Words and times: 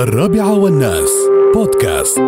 الرابعة 0.00 0.58
والناس. 0.58 1.10
بودكاست. 1.54 2.18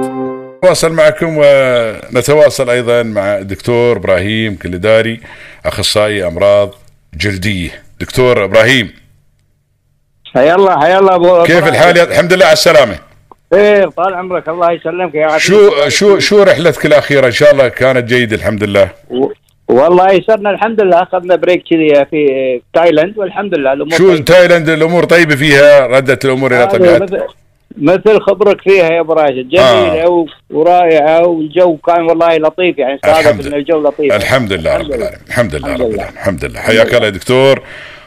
نتواصل 0.58 0.92
معكم 0.92 1.34
ونتواصل 1.38 2.70
أيضا 2.70 3.02
مع 3.02 3.38
الدكتور 3.38 3.96
إبراهيم 3.96 4.56
كلداري 4.56 5.20
أخصائي 5.66 6.26
أمراض 6.26 6.70
جلدية. 7.14 7.70
دكتور 8.00 8.44
إبراهيم. 8.44 8.92
حيا 10.34 10.54
الله 10.54 10.80
حيا 10.80 10.98
الله 10.98 11.14
ابو 11.14 11.42
كيف 11.44 11.68
الحال؟ 11.68 11.96
يا- 11.96 12.04
الحمد 12.04 12.32
لله 12.32 12.44
على 12.44 12.52
السلامة. 12.52 12.98
خير 13.54 13.90
طال 13.90 14.14
عمرك. 14.14 14.48
الله 14.48 14.72
يسلمك 14.72 15.14
يا 15.14 15.26
عزيزي 15.26 15.40
شو 15.40 15.88
شو 15.88 16.18
شو 16.18 16.42
رحلتك 16.42 16.86
الأخيرة؟ 16.86 17.26
إن 17.26 17.32
شاء 17.32 17.52
الله 17.52 17.68
كانت 17.68 18.08
جيدة 18.08 18.36
الحمد 18.36 18.64
لله. 18.64 18.88
و- 19.10 19.28
والله 19.68 20.12
يسرنا 20.12 20.50
الحمد 20.50 20.80
لله. 20.80 21.02
أخذنا 21.02 21.36
بريك 21.36 21.62
كذي 21.70 22.04
في 22.10 22.26
تايلاند 22.74 23.18
والحمد 23.18 23.54
لله 23.58 23.72
الأمور 23.72 23.98
شو 23.98 24.08
طيبة. 24.08 24.24
تايلاند 24.24 24.68
الأمور 24.68 25.04
طيبة 25.04 25.34
فيها؟ 25.36 25.86
ردت 25.86 26.24
الأمور 26.24 26.50
إلى 26.50 26.60
هذه 26.60 26.68
طبيعتها 26.68 27.26
مثل 27.78 28.20
خبرك 28.20 28.60
فيها 28.60 28.90
يا 28.90 29.00
أبو 29.00 29.12
راشد 29.12 29.48
جميلة 29.48 30.02
آه. 30.04 30.08
و- 30.08 30.26
ورائعة 30.50 31.26
والجو 31.26 31.76
كان 31.76 32.02
والله 32.02 32.36
لطيف 32.36 32.78
يعني 32.78 32.98
صادف. 33.06 33.46
ان 33.46 33.54
الجو 33.54 33.80
لطيف 33.80 34.12
الحمد 34.12 34.52
لله 34.52 34.76
رب. 34.76 34.86
العالمين 34.86 35.18
الحمد 35.28 35.54
لله 35.54 35.68
رب. 35.74 35.80
العالمين 35.80 36.00
الحمد 36.18 36.44
لله 36.44 36.60
حياك 36.60 36.94
الله 36.94 37.04
يا 37.04 37.10
دكتور 37.10 37.62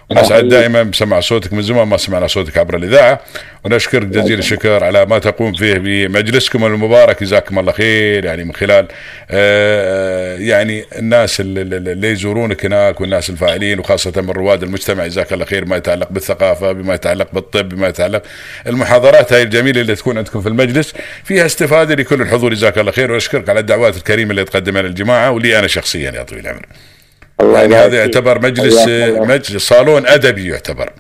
ونسعد. 0.10 0.48
دائما 0.50 0.84
بسمع 0.84 1.20
صوتك 1.20 1.54
من 1.54 1.62
زمان 1.62 1.88
ما 1.88 1.98
سمعنا 1.98 2.28
صوتك 2.28 2.58
عبر 2.58 2.76
الإذاعة. 2.78 3.20
ونشكرك 3.64 4.08
جزيل 4.08 4.40
الشكر 4.40 4.84
على 4.84 5.06
ما 5.06 5.20
تقوم 5.20 5.54
فيه 5.54 5.74
بمجلسكم 5.74 6.66
المبارك. 6.66 7.24
جزاكم 7.24 7.60
الله 7.60 7.72
خير. 7.72 8.26
يعني 8.26 8.44
من 8.44 8.54
خلال 8.54 8.88
آه، 9.32 10.38
يعني 10.38 10.86
الناس 10.98 11.40
اللي- 11.40 12.08
يزورونك 12.12 12.66
هناك 12.66 13.02
والناس 13.02 13.30
الفاعلين 13.30 13.80
وخاصة 13.80 14.14
من 14.22 14.30
رواد 14.30 14.64
المجتمع 14.64 15.08
جزاك 15.08 15.34
الله 15.34 15.46
خير. 15.46 15.64
بما 15.64 15.78
يتعلق 15.78 16.08
بالثقافة 16.12 16.72
بما 16.72 16.94
يتعلق 16.94 17.28
بالطب 17.34 17.70
بما 17.70 17.88
يتعلق 17.88 18.24
المحاضرات 18.68 19.34
هاي 19.34 19.42
الجميلة 19.44 19.82
اللي 19.82 19.96
تكون 19.96 20.18
عندكم 20.18 20.42
في 20.42 20.50
المجلس. 20.50 20.94
فيها 21.24 21.46
استفادة 21.46 21.96
لكل 21.96 22.22
الحضور 22.22 22.54
جزاك 22.54 22.78
الله 22.78 22.92
خير. 22.92 23.12
وأشكرك 23.12 23.50
على 23.50 23.60
الدعوات 23.60 23.98
الكريمة 23.98 24.32
اللي 24.32 24.44
تقدمها 24.44 24.82
للجماعة 24.82 25.32
ولي 25.32 25.60
أنا 25.60 25.68
شخصيا 25.68 26.12
يا 26.12 26.24
طويل 26.24 26.42
العمر. 26.48 26.66
الله 27.42 27.62
يعني 27.62 27.76
هذا. 27.76 27.98
يعتبر 27.98 28.40
مجلس 28.42 28.88
الله. 28.88 29.26
مجلس 29.26 29.68
صالون 29.68 30.08
أدبي 30.08 30.48
يعتبر. 30.50 30.90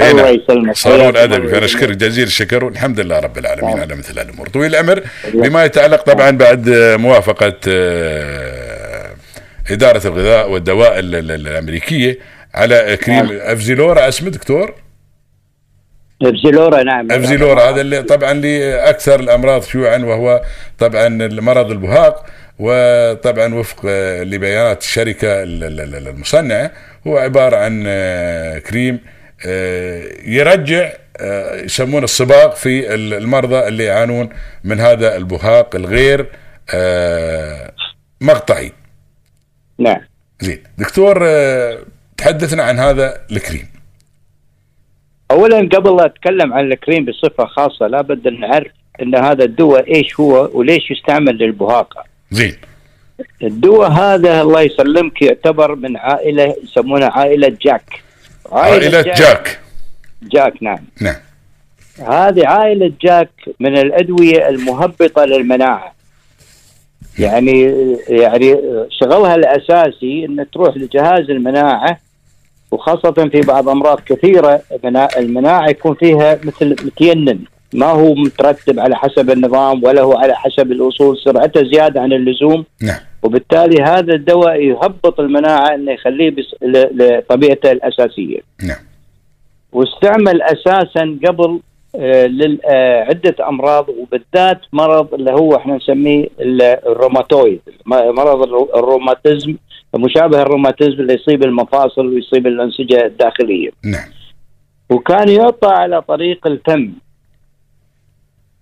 الله 0.00 0.10
هنا. 0.12 0.28
يسلمك. 0.28 0.76
صالون 0.76 1.08
الله 1.08 1.24
أدبي. 1.24 1.48
فأنا. 1.48 1.64
أشكرك 1.64 1.96
جزيل 1.96 2.26
الشكر 2.26 2.64
والحمد 2.64 3.00
لله 3.00 3.18
رب 3.20 3.38
العالمين 3.38 3.80
على 3.80 3.94
مثل 3.96 4.18
هالامور 4.18 4.48
طويل 4.48 4.70
الأمر. 4.70 5.02
بما 5.34 5.64
يتعلق 5.64 6.02
طبعا 6.02 6.30
بعد 6.30 6.68
موافقة 6.98 7.54
آه، 7.68 9.10
إدارة 9.70 10.06
الغذاء 10.06 10.50
والدواء 10.50 10.98
ال- 10.98 11.14
ال- 11.14 11.46
الأمريكية 11.48 12.18
على 12.54 12.98
كريم 13.04 13.28
أفزيلورا. 13.40 14.08
اسمه 14.08 14.30
دكتور؟ 14.30 14.74
افزلورا 16.22 16.82
نعم. 16.82 17.12
أفزيلورا. 17.12 17.70
هذا 17.70 17.80
اللي 17.80 18.02
طبعا 18.02 18.32
لأكثر 18.32 19.20
الأمراض 19.20 19.62
شيوعا 19.62 19.98
وهو 19.98 20.42
طبعا 20.78 21.08
مرض 21.40 21.70
البهاق. 21.70 22.26
وطبعا 22.60 23.54
وفق 23.54 23.80
آه، 23.88 24.22
لبيانات 24.22 24.82
الشركة 24.82 25.42
ال- 25.42 25.64
ال- 25.64 25.80
ال- 25.94 26.08
المصنعه 26.08 26.70
هو 27.06 27.18
عبارة 27.18 27.56
عن 27.56 27.84
آه، 27.86 28.58
كريم 28.58 29.00
آه، 29.46 30.02
يرجع 30.24 30.92
يسمونه 31.64 32.04
الصباغ 32.04 32.50
في 32.54 32.94
ال- 32.94 33.14
المرضى 33.14 33.68
اللي 33.68 33.84
يعانون 33.84 34.28
من 34.64 34.80
هذا 34.80 35.16
البهاق 35.16 35.76
الغير 35.76 36.26
مقطعي. 38.20 38.72
نعم. 39.78 40.00
زين. 40.40 40.62
دكتور 40.78 41.28
تحدثنا 42.16 42.62
عن 42.62 42.78
هذا 42.78 43.20
الكريم. 43.32 43.68
اولا 45.30 45.58
قبل 45.58 45.96
لا 45.96 46.06
أتكلم 46.06 46.52
عن 46.52 46.72
الكريم 46.72 47.04
بصفة 47.04 47.44
خاصة 47.46 47.86
لابد 47.86 48.26
أن 48.26 48.40
نعرف 48.40 48.72
أن 49.02 49.14
هذا 49.14 49.44
الدواء 49.44 49.94
إيش 49.94 50.20
هو 50.20 50.50
وليش 50.58 50.90
يستعمل 50.90 51.36
للبهاقة. 51.38 52.09
زين. 52.30 52.56
الدواء 53.42 53.90
هذا 53.90 54.42
الله 54.42 54.60
يسلمك 54.60 55.22
يعتبر 55.22 55.74
من 55.74 55.96
عائلة 55.96 56.54
يسمونها 56.64 57.08
عائلة 57.10 57.56
جاك. 57.62 58.02
عائلة 58.52 59.02
جاك. 59.02 59.60
جاك. 60.22 60.62
نعم. 60.62 60.78
نعم. 61.00 61.16
هذه 61.98 62.46
عائلة 62.46 62.92
جاك 63.02 63.30
من 63.60 63.76
الأدوية 63.78 64.48
المهبطة 64.48 65.24
للمناعة. 65.24 65.94
يعني 67.18 67.62
يعني 68.08 68.56
شغلها 69.00 69.34
الأساسي 69.34 70.24
إن 70.24 70.46
تروح 70.52 70.76
لجهاز 70.76 71.30
المناعة 71.30 71.98
وخاصة 72.70 73.12
في 73.32 73.40
بعض 73.40 73.68
أمراض 73.68 74.00
كثيرة 74.00 74.62
منا- 74.84 75.18
المناعة 75.18 75.68
يكون 75.68 75.94
فيها 75.94 76.38
مثل 76.44 76.76
متينن 76.86 77.38
ما 77.74 77.86
هو 77.86 78.14
مترتب 78.14 78.80
على 78.80 78.96
حسب 78.96 79.30
النظام 79.30 79.84
ولا 79.84 80.02
هو 80.02 80.12
على 80.12 80.34
حسب 80.36 80.72
الأصول 80.72 81.18
سرعته 81.18 81.64
زيادة 81.72 82.00
عن 82.00 82.12
اللزوم. 82.12 82.64
نعم. 82.82 82.98
وبالتالي 83.22 83.82
هذا 83.82 84.14
الدواء 84.14 84.60
يهبط 84.62 85.20
المناعة 85.20 85.74
إنه 85.74 85.92
يخليه 85.92 86.30
بس- 86.30 86.54
ل- 86.62 86.88
لطبيعته 87.18 87.72
الأساسية. 87.72 88.38
نعم. 88.62 88.78
واستعمل 89.72 90.42
أساسا 90.42 91.18
قبل 91.26 91.60
آه، 91.96 92.26
لل- 92.26 92.58
آه، 92.64 93.00
عدة 93.04 93.48
أمراض 93.48 93.88
وبالذات 93.88 94.60
مرض 94.72 95.14
اللي 95.14 95.30
هو 95.32 95.56
إحنا 95.56 95.76
نسميه 95.76 96.28
ال- 96.40 96.62
الروماتويد 96.62 97.60
مرض 97.86 98.42
الرو- 98.42 98.70
الروماتيزم 98.76 99.54
مشابه 99.96 100.42
الروماتيزم 100.42 100.92
اللي 100.92 101.14
يصيب 101.14 101.44
المفاصل 101.44 102.06
ويصيب 102.06 102.46
الأنسجة 102.46 103.06
الداخلية. 103.06 103.70
نعم. 103.84 104.08
وكان 104.90 105.28
يعطى 105.28 105.68
على 105.68 106.02
طريق 106.02 106.46
الفم. 106.46 106.90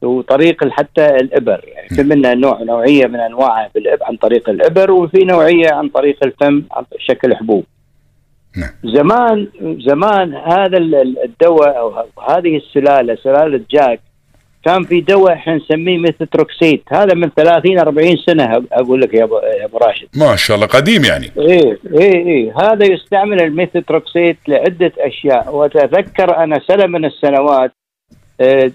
وطريق 0.02 0.68
حتى 0.68 1.06
الإبر. 1.06 1.60
يعني 1.74 1.88
في 1.88 2.02
منها 2.02 2.34
نوع 2.34 2.62
نوعية 2.62 3.06
من 3.06 3.20
أنواعها 3.20 3.70
عن 4.02 4.16
طريق 4.16 4.48
الإبر 4.48 4.90
وفي 4.90 5.18
نوعية 5.24 5.72
عن 5.72 5.88
طريق 5.88 6.16
الفم 6.24 6.62
عن 6.72 6.84
شكل 6.98 7.36
حبوب. 7.36 7.64
نعم. 8.56 8.70
زمان 8.84 9.48
زمان 9.80 10.34
هذا 10.34 10.78
ال- 10.78 10.94
ال- 10.94 11.24
الدواء 11.24 11.78
أو 11.78 11.94
هذه 12.28 12.56
السلالة 12.56 13.14
سلالة 13.24 13.60
JAK 13.70 14.00
كان 14.64 14.82
في 14.84 15.00
دواء 15.00 15.32
إحنا 15.32 15.54
نسميه 15.56 15.98
ميثوتروكسيت. 15.98 16.82
هذا 16.92 17.14
من 17.14 17.30
30 17.36 17.78
40 17.78 18.16
سنة 18.26 18.64
أقول 18.72 19.00
لك 19.00 19.14
يا 19.14 19.24
ابو 19.24 19.38
يا 19.38 19.64
أبو 19.64 19.78
راشد. 19.78 20.06
ما 20.16 20.36
شاء 20.36 20.54
الله 20.56 20.66
قديم 20.66 21.04
يعني. 21.04 21.30
إيه 21.38 21.78
إيه 22.00 22.26
إيه. 22.26 22.52
هذا 22.60 22.86
يستعمل 22.86 23.40
الميثوتروكسيت 23.42 24.36
لعدة 24.48 24.92
أشياء. 24.98 25.54
وأتذكر 25.54 26.36
أنا 26.36 26.60
سنة 26.68 26.86
من 26.86 27.04
السنوات 27.04 27.72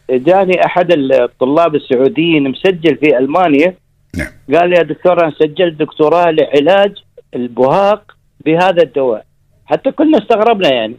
جاني 0.10 0.66
أحد 0.66 0.92
الطلاب 0.92 1.76
السعوديين 1.76 2.50
مسجل 2.52 2.98
في 2.98 3.18
ألمانيا. 3.18 3.74
نعم. 4.18 4.60
قال 4.60 4.70
لي 4.70 4.76
يا 4.76 4.84
دكتور 4.84 5.24
أنا 5.24 5.32
سجلت 5.40 5.80
دكتوراه 5.80 6.32
لعلاج 6.32 6.94
البهاق 7.36 8.12
بهذا 8.46 8.84
الدواء. 8.84 9.26
حتى 9.66 9.92
كلنا 9.92 10.18
استغربنا 10.18 10.74
يعني. 10.74 10.96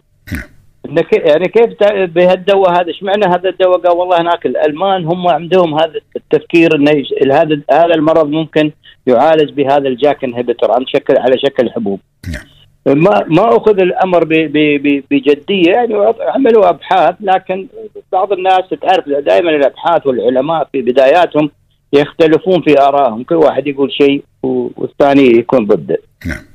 إن 0.88 1.00
كي- 1.00 1.16
يعني 1.16 1.44
كيف 1.48 1.70
بهالدواء 2.14 2.70
هذا؟ 2.70 2.90
اشمعنى 2.90 3.24
هذا 3.26 3.48
الدواء؟ 3.48 3.78
قال 3.78 3.96
والله 3.96 4.20
هناك 4.20 4.46
الألمان 4.46 5.04
هم 5.04 5.28
عندهم 5.28 5.74
هذا 5.74 5.92
التفكير 6.16 6.76
إنه 6.76 7.04
هذا 7.32 7.60
هذا 7.70 7.94
المرض 7.94 8.28
ممكن 8.30 8.72
يعالج 9.06 9.50
بهذا 9.52 9.88
ال 9.88 9.97
JAK 9.97 10.24
inhibitor 10.24 10.70
عن 10.72 10.86
شكل 10.86 11.18
على 11.18 11.38
شكل 11.38 11.70
حبوب. 11.70 12.00
نعم. 12.32 12.44
ما 12.86 13.24
ما 13.26 13.56
أخذ 13.56 13.80
الأمر 13.80 14.24
بجدية 15.10 15.72
يعني 15.72 15.94
عملوا 16.20 16.68
أبحاث 16.68 17.14
لكن 17.20 17.66
بعض 18.12 18.32
الناس 18.32 18.62
تعرف 18.82 19.08
دائما 19.08 19.50
الأبحاث 19.50 20.06
والعلماء 20.06 20.68
في 20.72 20.82
بداياتهم 20.82 21.50
يختلفون 21.92 22.62
في 22.62 22.80
آرائهم 22.80 23.22
كل 23.22 23.34
واحد 23.34 23.66
يقول 23.66 23.92
شيء 23.92 24.24
والثاني 24.76 25.38
يكون 25.38 25.66
ضده 25.66 25.98
نعم 26.26 26.54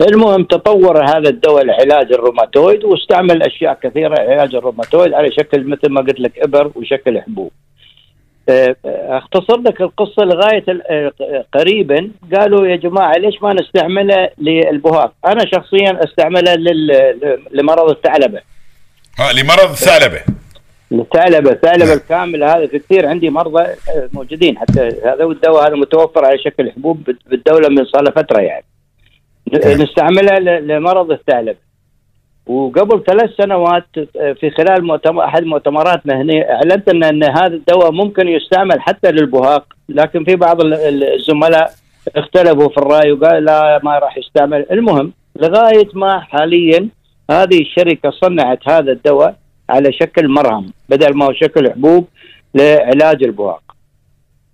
المهم 0.00 0.44
تطور 0.44 1.04
هذا 1.04 1.28
الدواء 1.28 1.64
لعلاج 1.64 2.12
الروماتويد 2.12 2.84
واستعمل 2.84 3.42
أشياء 3.42 3.78
كثيرة 3.82 4.14
لعلاج 4.14 4.54
الروماتويد 4.54 5.12
على 5.12 5.32
شكل 5.32 5.64
مثل 5.64 5.90
ما 5.90 6.00
قلت 6.00 6.20
لك 6.20 6.38
إبر 6.38 6.72
وشكل 6.74 7.20
حبوب. 7.20 7.50
آه، 8.48 8.76
آه، 8.86 9.18
اختصر 9.18 9.60
لك 9.60 9.80
القصة 9.80 10.24
لغاية 10.24 10.64
ال- 10.68 10.82
آه، 10.90 11.44
قريبا 11.54 12.10
قالوا 12.34 12.66
يا 12.66 12.76
جماعة 12.76 13.12
ليش 13.12 13.42
ما 13.42 13.52
نستعمله 13.52 14.30
للبهاق؟ 14.38 15.12
أنا 15.26 15.44
شخصيا 15.54 16.00
أستعمله 16.04 16.54
لمرض 17.52 17.90
الثعلبة. 17.90 18.40
ها 19.18 19.32
لمرض 19.32 19.70
الثعلبة 19.70 20.20
الثعلبة 20.92 21.50
الثعلبة 21.50 21.84
نعم. 21.86 21.96
الكاملة 21.96 22.56
هذا 22.56 22.66
في 22.66 22.78
كثير 22.78 23.06
عندي 23.08 23.30
مرضى 23.30 23.62
آه، 23.62 23.76
موجودين 24.12 24.58
حتى 24.58 24.80
هذا 25.04 25.24
الدواء 25.24 25.68
هذا 25.68 25.74
متوفر 25.76 26.24
على 26.24 26.38
شكل 26.38 26.70
حبوب 26.72 27.04
بال- 27.04 27.18
بالدولة 27.26 27.68
من 27.68 27.84
صار 27.84 28.12
فترة 28.12 28.40
يعني 28.40 28.64
نعم. 29.52 29.82
نستعملها 29.82 30.38
ل- 30.38 30.66
لمرض 30.68 31.10
الثعلبة 31.10 31.58
وقبل 32.46 33.04
ثلاث 33.04 33.30
سنوات 33.30 33.86
آه، 34.20 34.32
في 34.32 34.50
خلال 34.50 34.84
مؤتمر 34.84 35.24
أحد 35.24 35.44
مؤتمرات 35.44 36.06
مهنيه 36.06 36.42
أعلنت 36.42 36.88
ان 36.88 37.04
إن 37.04 37.24
هذا 37.24 37.54
الدواء 37.54 37.90
ممكن 37.92 38.28
يستعمل 38.28 38.80
حتى 38.80 39.10
للبهاق 39.10 39.64
لكن 39.88 40.24
في 40.24 40.36
بعض 40.36 40.60
ال- 40.60 40.74
ال- 40.74 41.14
الزملاء 41.14 41.70
اختلفوا 42.16 42.68
في 42.68 42.78
الرأي 42.78 43.12
وقال 43.12 43.44
لا 43.44 43.80
ما 43.84 43.98
راح 43.98 44.18
يستعمل. 44.18 44.66
المهم 44.70 45.12
لغاية 45.36 45.88
ما 45.94 46.20
حاليا 46.20 46.88
هذه 47.30 47.60
الشركة 47.60 48.10
صنعت 48.10 48.68
هذا 48.68 48.92
الدواء 48.92 49.36
على 49.70 49.92
شكل 49.92 50.28
مرهم 50.28 50.72
بدل 50.88 51.16
ما 51.16 51.24
هو 51.26 51.32
شكل 51.32 51.70
حبوب 51.72 52.08
لعلاج 52.54 53.22
البواق 53.24 53.62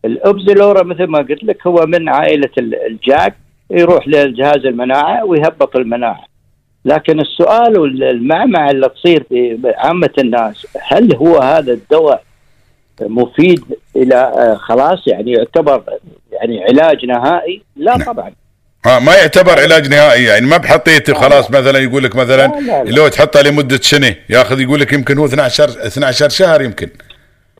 الابزلورا 0.04 0.82
مثل 0.82 1.04
ما 1.04 1.18
قلت 1.18 1.44
لك 1.44 1.66
هو 1.66 1.84
من 1.86 2.08
عائلة 2.08 2.50
الجاك 2.58 3.34
يروح 3.70 4.08
للجهاز 4.08 4.66
المناعة 4.66 5.24
ويهبط 5.24 5.76
المناعة. 5.76 6.24
لكن 6.84 7.20
السؤال 7.20 7.78
والمعمعة 7.78 8.70
اللي 8.70 8.88
تصير 8.88 9.24
في 9.28 9.58
عامة 9.76 10.10
الناس 10.18 10.66
هل 10.88 11.16
هو 11.16 11.38
هذا 11.38 11.72
الدواء 11.72 12.22
مفيد 13.00 13.64
إلى 13.96 14.14
آه، 14.14 14.54
خلاص 14.54 14.98
يعني 15.06 15.32
يعتبر 15.32 15.82
يعني 16.32 16.64
علاج 16.64 17.06
نهائي 17.06 17.62
لا 17.76 17.96
نعم. 17.96 18.12
طبعا 18.12 18.32
ها 18.86 18.98
ما 18.98 19.14
يعتبر 19.14 19.60
علاج 19.60 19.88
نهائي 19.88 20.24
يعني 20.24 20.46
ما 20.46 20.56
بحطيته 20.56 21.14
خلاص 21.14 21.50
مثلا 21.50 21.78
يقول 21.78 22.04
لك 22.04 22.16
مثلا 22.16 22.46
لا 22.46 22.60
لا 22.60 22.84
لا. 22.84 22.90
لو 22.90 23.08
تحطه 23.08 23.42
لمدة 23.42 23.76
سنة 23.76 24.16
ياخذ 24.30 24.60
يقول 24.60 24.80
لك 24.80 24.92
يمكن 24.92 25.18
هو 25.18 25.26
12 25.26 25.64
12 25.86 26.28
شهر 26.28 26.62
يمكن 26.62 26.88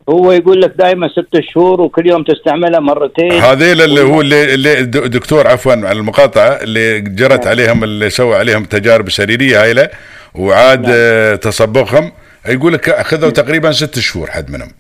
هو 0.09 0.33
يقول 0.33 0.61
لك 0.61 0.75
دائما 0.79 1.09
ست 1.09 1.41
شهور 1.41 1.81
وكل 1.81 2.07
يوم 2.07 2.25
تستعملها 2.25 2.81
مرتين. 2.81 3.33
هذيل 3.33 3.83
اللي 3.83 4.01
هو 4.01 4.21
اللي, 4.21 4.55
اللي 4.55 4.83
دكتور 4.85 5.47
عفوا 5.47 5.73
على 5.73 5.93
المقاطعة 5.93 6.49
اللي 6.49 7.01
جرت 7.01 7.41
نعم. 7.41 7.49
عليهم 7.49 7.85
اللي 7.85 8.11
سوى 8.11 8.37
عليهم 8.37 8.65
تجارب 8.65 9.11
سريرية 9.11 9.63
هايله 9.63 9.89
وعاد 10.35 10.87
نعم. 10.87 11.37
تصبغهم. 11.37 12.13
يقول 12.49 12.73
لك 12.73 12.89
أخذوا 12.89 13.31
تقريبا 13.31 13.73
ست 13.73 13.99
شهور 13.99 14.31
حد 14.31 14.51
منهم. 14.51 14.71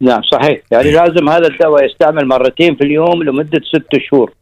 نعم 0.00 0.22
صحيح. 0.22 0.60
يعني 0.70 0.84
إيه. 0.84 0.92
لازم 0.92 1.28
هذا 1.28 1.46
الدواء 1.46 1.84
يستعمل 1.84 2.26
مرتين 2.26 2.76
في 2.76 2.84
اليوم 2.84 3.22
لمدة 3.22 3.60
ست 3.74 3.98
شهور. 4.10 4.32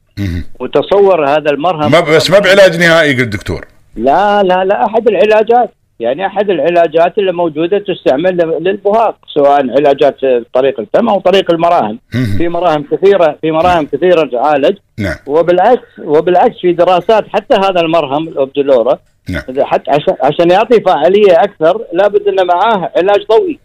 وتصور 0.60 1.28
هذا 1.28 1.50
المرهم 1.50 1.92
ما 1.92 2.00
بس 2.00 2.30
ما 2.30 2.38
بعلاج 2.38 2.76
نهائي 2.76 3.14
قلت 3.14 3.28
دكتور. 3.28 3.64
لا 3.96 4.42
لا 4.42 4.64
لا 4.64 4.86
أحد 4.86 5.08
العلاجات. 5.08 5.74
يعني 6.00 6.26
أحد 6.26 6.50
العلاجات 6.50 7.18
اللي 7.18 7.32
موجودة 7.32 7.78
تستعمل 7.78 8.36
للبهاق 8.60 9.16
سواء 9.34 9.70
علاجات 9.70 10.16
طريق 10.54 10.80
الفم 10.80 11.08
أو 11.08 11.20
طريق 11.20 11.50
المراهم. 11.50 11.98
في 12.38 12.48
مراهم 12.48 12.82
كثيرة 12.92 13.38
في 13.40 13.50
مراهم 13.50 13.86
كثيرة 13.86 14.28
تعالج. 14.32 14.76
نعم. 14.98 15.16
وبالعكس 15.26 15.88
وبالعكس 16.04 16.58
في 16.60 16.72
دراسات 16.72 17.24
حتى 17.28 17.54
هذا 17.54 17.80
المرهم 17.80 18.28
الأوبدولورا 18.28 18.98
نعم. 19.28 19.42
حتى 19.60 19.90
عشان 19.90 20.14
عشان 20.22 20.50
يعطي 20.50 20.80
فاعلية 20.80 21.32
أكثر 21.32 21.84
لابد 21.92 22.28
أنه 22.28 22.44
معاه 22.44 22.90
علاج 22.96 23.26
ضوئي. 23.26 23.58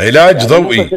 علاج 0.00 0.36
يعني 0.36 0.46
ضوئي. 0.46 0.90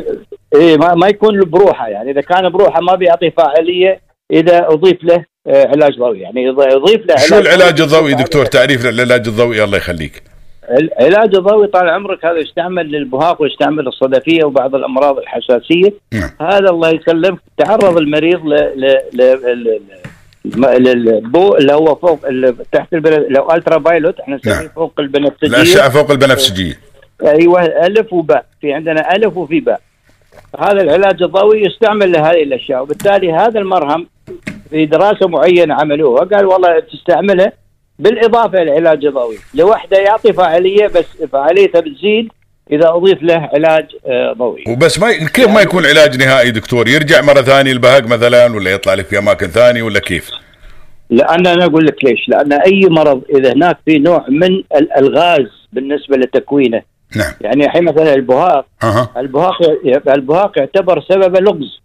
اي 0.56 0.78
ما, 0.78 0.94
ما 0.96 1.08
يكون 1.08 1.40
بروحه. 1.40 1.88
يعني 1.88 2.12
إذا 2.12 2.22
كان 2.22 2.50
بروحه 2.50 2.82
ما 2.82 2.96
بيعطي 2.96 3.32
فاعلية 3.32 4.00
إذا 4.32 4.68
أضيف 4.68 5.04
له 5.04 5.26
آه، 5.48 5.68
علاج 5.68 5.98
ضوئي. 5.98 6.20
يعني 6.20 6.44
يضيف 6.44 7.06
له 7.06 7.16
شو 7.16 7.38
العلاج 7.40 7.82
الضوئي 7.82 8.14
دكتور؟ 8.14 8.46
تعريف 8.46 8.86
العلاج 8.86 9.28
الضوئي 9.28 9.64
الله 9.64 9.78
يخليك. 9.78 10.33
العلاج 10.70 11.36
الضوئي 11.36 11.68
طال 11.68 11.90
عمرك 11.90 12.26
هذا 12.26 12.38
يستعمل 12.38 12.92
للبهاق 12.92 13.42
ويستعمل 13.42 13.88
الصدفيه 13.88 14.44
وبعض 14.44 14.76
الأمراض 14.76 15.18
الحساسية. 15.18 15.94
نعم. 16.14 16.30
هذا 16.42 16.70
الله 16.70 16.90
يسلمك. 16.90 17.40
تعرض 17.58 17.98
المريض 17.98 18.46
ل 18.46 18.54
ل 19.14 20.88
البو 20.88 21.56
اللي 21.56 21.74
هو 21.74 21.96
فوق 21.96 22.26
اللي 22.28 22.56
تحت 22.72 22.94
البنف... 22.94 23.26
ل 23.30 23.52
ultraviolet 23.52 24.20
إحنا 24.20 24.36
نسميه 24.36 24.56
نعم. 24.56 24.68
فوق 24.68 25.00
البنفسجية. 25.00 25.48
الأشعة 25.48 25.90
فوق 25.90 26.12
البنفسجية. 26.12 26.80
أيوه 27.26 27.62
ألف 27.62 28.14
وباء. 28.14 28.46
في 28.62 28.74
عندنا 28.74 29.16
ألف 29.16 29.38
وفي 29.38 29.60
باء. 29.60 29.82
هذا 30.60 30.82
العلاج 30.82 31.24
الضوئي 31.24 31.66
يستعمل 31.66 32.12
لهذه 32.12 32.44
الأشياء. 32.44 32.82
وبالتالي 32.82 33.34
هذا 33.34 33.60
المرهم 33.60 34.08
في 34.70 34.86
دراسة 34.86 35.28
معينة 35.28 35.74
عملوها 35.74 36.24
قال 36.24 36.46
والله 36.46 36.80
تستعمله 36.80 37.52
بالإضافة 38.04 38.62
إلى 38.62 38.78
العلاج 38.78 39.06
الضوئي 39.06 39.38
لوحدة 39.54 39.98
يعطي 39.98 40.34
فاعلية 40.34 40.88
بس 40.88 41.06
فاعليته 41.32 41.80
بتزيد 41.80 42.32
إذا 42.72 42.90
أضيف 42.90 43.24
له 43.24 43.50
علاج 43.54 43.86
آه، 44.06 44.34
ضوئي. 44.34 44.64
وبس 44.68 45.00
ما 45.00 45.12
كيف 45.12 45.48
ما 45.48 45.62
يكون 45.62 45.86
علاج 45.86 46.18
نهائي 46.18 46.52
دكتور؟ 46.52 46.88
يرجع 46.88 47.22
مرة 47.22 47.42
ثانية 47.42 47.72
البهاق 47.72 48.04
مثلا 48.04 48.56
ولا 48.56 48.72
يطلع 48.72 48.94
لك 48.94 49.06
في 49.06 49.18
أماكن 49.18 49.48
ثانية 49.48 49.84
ولا 49.84 50.00
كيف؟ 50.00 50.30
لأن 51.10 51.48
أنا 51.48 51.66
أقول 51.66 51.86
لك 51.86 52.04
ليش؟ 52.04 52.30
لأن 52.30 52.54
أي 52.54 52.82
مرض 52.90 53.22
إذا 53.36 53.54
هناك 53.54 53.78
في 53.86 54.00
نوع 54.00 54.26
من 54.30 54.64
الالغاز 54.76 55.48
بالنسبة 55.74 56.18
لتكوينه. 56.18 56.82
نعم. 57.16 57.34
يعني 57.42 57.66
الحين 57.66 57.84
مثلا 57.84 58.14
البهاق 58.14 58.66
أه. 58.84 59.10
البهاق 59.18 59.56
البهاق 60.08 60.60
يعتبر 60.60 61.02
سبب 61.10 61.38
لغز. 61.38 61.82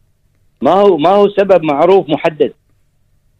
ما 0.62 0.70
هو 0.70 0.96
ما 0.96 1.10
هو 1.10 1.28
سبب 1.28 1.62
معروف 1.62 2.08
محدد. 2.08 2.52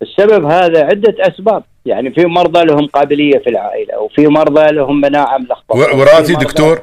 السبب 0.03 0.45
هذا 0.45 0.85
عدة 0.85 1.15
أسباب. 1.21 1.63
يعني 1.87 2.11
في 2.11 2.27
مرضى 2.27 2.65
لهم 2.65 2.87
قابلية 2.87 3.39
في 3.39 3.51
العائلة 3.51 3.99
وفي 3.99 4.27
مرضى 4.27 4.73
لهم 4.73 5.01
مناعة 5.01 5.39
ملخبطة. 5.39 5.97
وراثي 5.99 6.35
دكتور؟ 6.35 6.81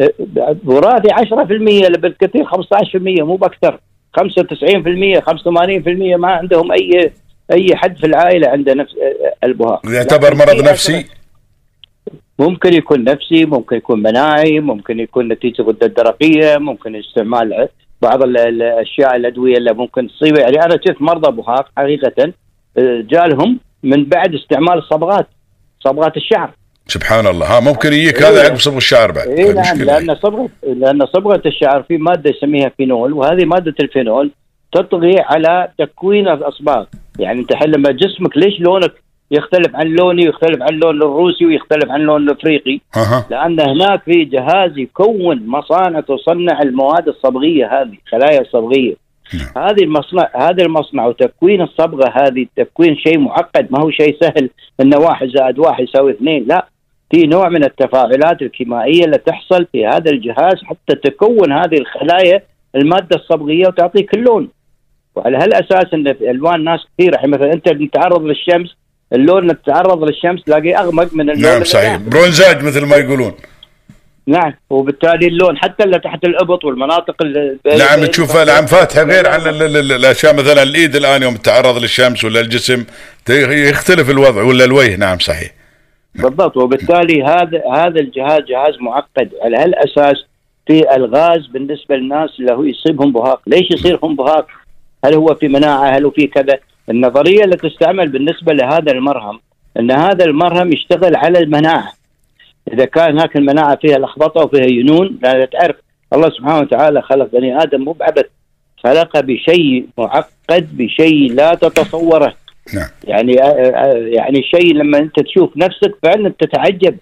أه، 0.00 0.56
وراثي 0.66 1.12
10% 1.12 1.98
بالكثير 1.98 2.44
15% 2.44 3.22
مو 3.22 3.36
بأكثر. 3.36 3.80
95% 4.12 5.20
85% 5.20 6.16
ما 6.16 6.28
عندهم 6.28 6.72
أي 6.72 7.12
أي 7.52 7.76
حد 7.76 7.98
في 7.98 8.06
العائلة 8.06 8.48
عنده 8.48 8.74
نفس 8.74 8.92
أه، 8.92 9.46
البهاق 9.46 9.86
يعتبر 9.86 10.34
مرض 10.34 10.68
نفسي؟ 10.68 11.06
ممكن 12.38 12.74
يكون 12.74 13.04
نفسي 13.04 13.44
ممكن 13.44 13.76
يكون 13.76 14.02
مناعي 14.02 14.60
ممكن 14.60 15.00
يكون 15.00 15.28
نتيجة 15.28 15.62
غدة 15.62 15.86
درقيه 15.86 16.58
ممكن 16.58 16.96
استعمال 16.96 17.68
بعض 18.02 18.22
الأشياء 18.22 19.16
الأدوية 19.16 19.56
اللي 19.56 19.72
ممكن 19.72 20.08
تصيبه 20.08 20.40
يعني 20.40 20.56
أنا 20.56 20.80
شفت 20.86 21.02
مرضى 21.02 21.36
بهاق 21.36 21.68
حقيقة 21.76 22.32
أه، 22.78 23.04
جالهم 23.10 23.58
من 23.82 24.04
بعد 24.04 24.34
استعمال 24.34 24.78
الصبغات 24.78 25.26
صبغات 25.80 26.16
الشعر. 26.16 26.50
سبحان 26.86 27.26
الله. 27.26 27.56
ها 27.56 27.60
ممكن 27.60 27.92
يجيك 27.92 28.22
هذا 28.22 28.42
عقب 28.44 28.56
صبغ 28.56 28.76
الشعر 28.76 29.12
بعد. 29.12 29.28
اي 29.28 29.52
نعم 29.52 29.82
لأن 29.82 30.14
صبغة 30.14 30.48
لأن 30.62 31.06
صبغة 31.06 31.42
الشعر 31.46 31.82
في 31.82 31.96
مادة 31.96 32.30
يسميها 32.30 32.68
فينول 32.76 33.12
وهذه 33.12 33.44
مادة 33.44 33.74
الفينول 33.80 34.30
تطغي 34.72 35.20
على 35.20 35.68
تكوين 35.78 36.28
الأصباغ. 36.28 36.84
يعني 37.18 37.40
أنت 37.40 37.66
لما 37.66 37.90
جسمك 37.90 38.36
ليش 38.36 38.60
لونك 38.60 38.92
يختلف 39.30 39.76
عن 39.76 39.86
لوني 39.86 40.26
ويختلف 40.26 40.62
عن 40.62 40.78
لون 40.78 40.96
الروسي 40.96 41.46
ويختلف 41.46 41.90
عن 41.90 42.00
لون 42.00 42.22
الافريقي 42.22 42.80
أه. 42.96 43.26
لأن 43.30 43.60
هناك 43.60 44.02
في 44.02 44.24
جهاز 44.24 44.78
يكون 44.78 45.46
مصانع 45.46 46.00
تصنع 46.00 46.62
المواد 46.62 47.08
الصبغية 47.08 47.66
هذه 47.66 47.96
خلايا 48.12 48.40
الصبغيه 48.40 48.94
نعم. 49.34 49.66
هذه 49.66 49.82
المصنع 49.82 50.28
هذا 50.34 50.64
المصنع 50.64 51.06
وتكوين 51.06 51.62
الصبغة 51.62 52.12
هذه 52.14 52.46
تكوين 52.56 52.96
شيء 52.96 53.18
معقد 53.18 53.68
ما 53.70 53.80
هو 53.80 53.90
شيء 53.90 54.16
سهل 54.20 54.50
إن 54.80 54.94
واحد 54.96 55.28
زائد 55.28 55.58
واحد 55.58 55.84
يساوي 55.84 56.12
اثنين 56.12 56.46
لا 56.46 56.66
في 57.10 57.26
نوع 57.26 57.48
من 57.48 57.64
التفاعلات 57.64 58.42
الكيميائية 58.42 59.04
اللي 59.04 59.18
تحصل 59.18 59.66
في 59.72 59.86
هذا 59.86 60.10
الجهاز 60.10 60.64
حتى 60.64 60.94
تكون 60.94 61.52
هذه 61.52 61.78
الخلايا 61.78 62.42
المادة 62.74 63.16
الصبغية 63.16 63.66
وتعطيك 63.66 64.14
اللون 64.14 64.48
وعلى 65.16 65.36
هالأساس 65.36 65.94
إن 65.94 66.12
في 66.14 66.30
ألوان 66.30 66.64
ناس 66.64 66.80
كثيرة 66.98 67.14
الحين 67.14 67.30
مثلا 67.30 67.52
أنت 67.52 67.68
تتعرض 67.68 68.22
للشمس 68.22 68.76
اللون 69.12 69.42
اللي 69.42 69.54
تتعرض 69.54 70.04
للشمس 70.04 70.44
تلاقيه 70.44 70.80
أغمق 70.80 71.14
من 71.14 71.30
اللون 71.30 71.52
نعم 71.52 71.64
صحيح 71.64 71.96
برونزاج 71.96 72.62
مثل 72.62 72.84
ما 72.84 72.96
يقولون 72.96 73.32
نعم 74.26 74.54
وبالتالي 74.70 75.26
اللون 75.26 75.58
حتى 75.58 75.84
اللي 75.84 75.98
تحت 75.98 76.24
الأبط 76.24 76.64
والمناطق 76.64 77.22
اللي 77.22 77.58
نعم 77.78 78.04
تشوف 78.04 78.36
نعم 78.36 78.66
فاتحه 78.66 79.02
غير 79.02 79.28
عن 79.28 79.40
الأشياء 79.40 80.34
مثلا 80.34 80.62
الإيد 80.62 80.96
الآن 80.96 81.22
يوم 81.22 81.36
تتعرض 81.36 81.78
للشمس 81.78 82.24
ولا 82.24 82.40
الجسم 82.40 82.84
يختلف 83.28 84.10
الوضع 84.10 84.42
ولا 84.42 84.64
الوجه 84.64 84.96
نعم 84.96 85.18
صحيح. 85.18 85.50
بالضبط 86.14 86.56
وبالتالي 86.56 87.22
هذا 87.22 87.62
هذا 87.74 88.00
الجهاز 88.00 88.42
جهاز 88.42 88.74
معقد 88.80 89.30
على 89.42 89.56
هالأساس 89.56 90.24
في 90.66 90.96
ألغاز 90.96 91.46
بالنسبة 91.46 91.96
للناس 91.96 92.30
اللي 92.40 92.52
هو 92.52 92.64
يصيبهم 92.64 93.12
بهاق، 93.12 93.40
ليش 93.46 93.70
يصيرهم 93.70 94.16
بهاق؟ 94.16 94.46
هل 95.04 95.14
هو 95.14 95.34
في 95.34 95.48
مناعة؟ 95.48 95.96
هل 95.96 96.04
هو 96.04 96.10
في 96.10 96.26
كذا؟ 96.26 96.58
النظرية 96.90 97.44
اللي 97.44 97.56
تستعمل 97.56 98.08
بالنسبة 98.08 98.52
لهذا 98.52 98.92
المرهم 98.92 99.40
إن 99.78 99.90
هذا 99.90 100.24
المرهم 100.24 100.72
يشتغل 100.72 101.16
على 101.16 101.38
المناعة. 101.38 101.92
إذا 102.72 102.84
كان 102.84 103.10
هناك 103.10 103.36
المناعة 103.36 103.76
فيها 103.76 103.98
لخبطه 103.98 104.44
وفيها 104.44 104.66
ينون 104.66 105.18
لأن 105.22 105.50
تعرف. 105.50 105.76
الله 106.12 106.30
سبحانه 106.30 106.58
وتعالى 106.58 107.02
خلق 107.02 107.30
بني 107.32 107.62
آدم 107.62 107.80
مو 107.80 107.92
بعبث. 107.92 108.26
خلق 108.84 109.20
بشيء 109.20 109.86
معقد 109.98 110.76
بشيء 110.76 111.32
لا 111.32 111.54
تتصوره. 111.54 112.34
نعم. 112.74 112.88
يعني 113.04 113.42
آه، 113.42 113.46
آه، 113.46 113.94
يعني 113.94 114.42
شيء 114.42 114.74
لما 114.74 114.98
أنت 114.98 115.20
تشوف 115.20 115.56
نفسك 115.56 115.94
فعلا 116.02 116.32
تتعجب. 116.38 116.96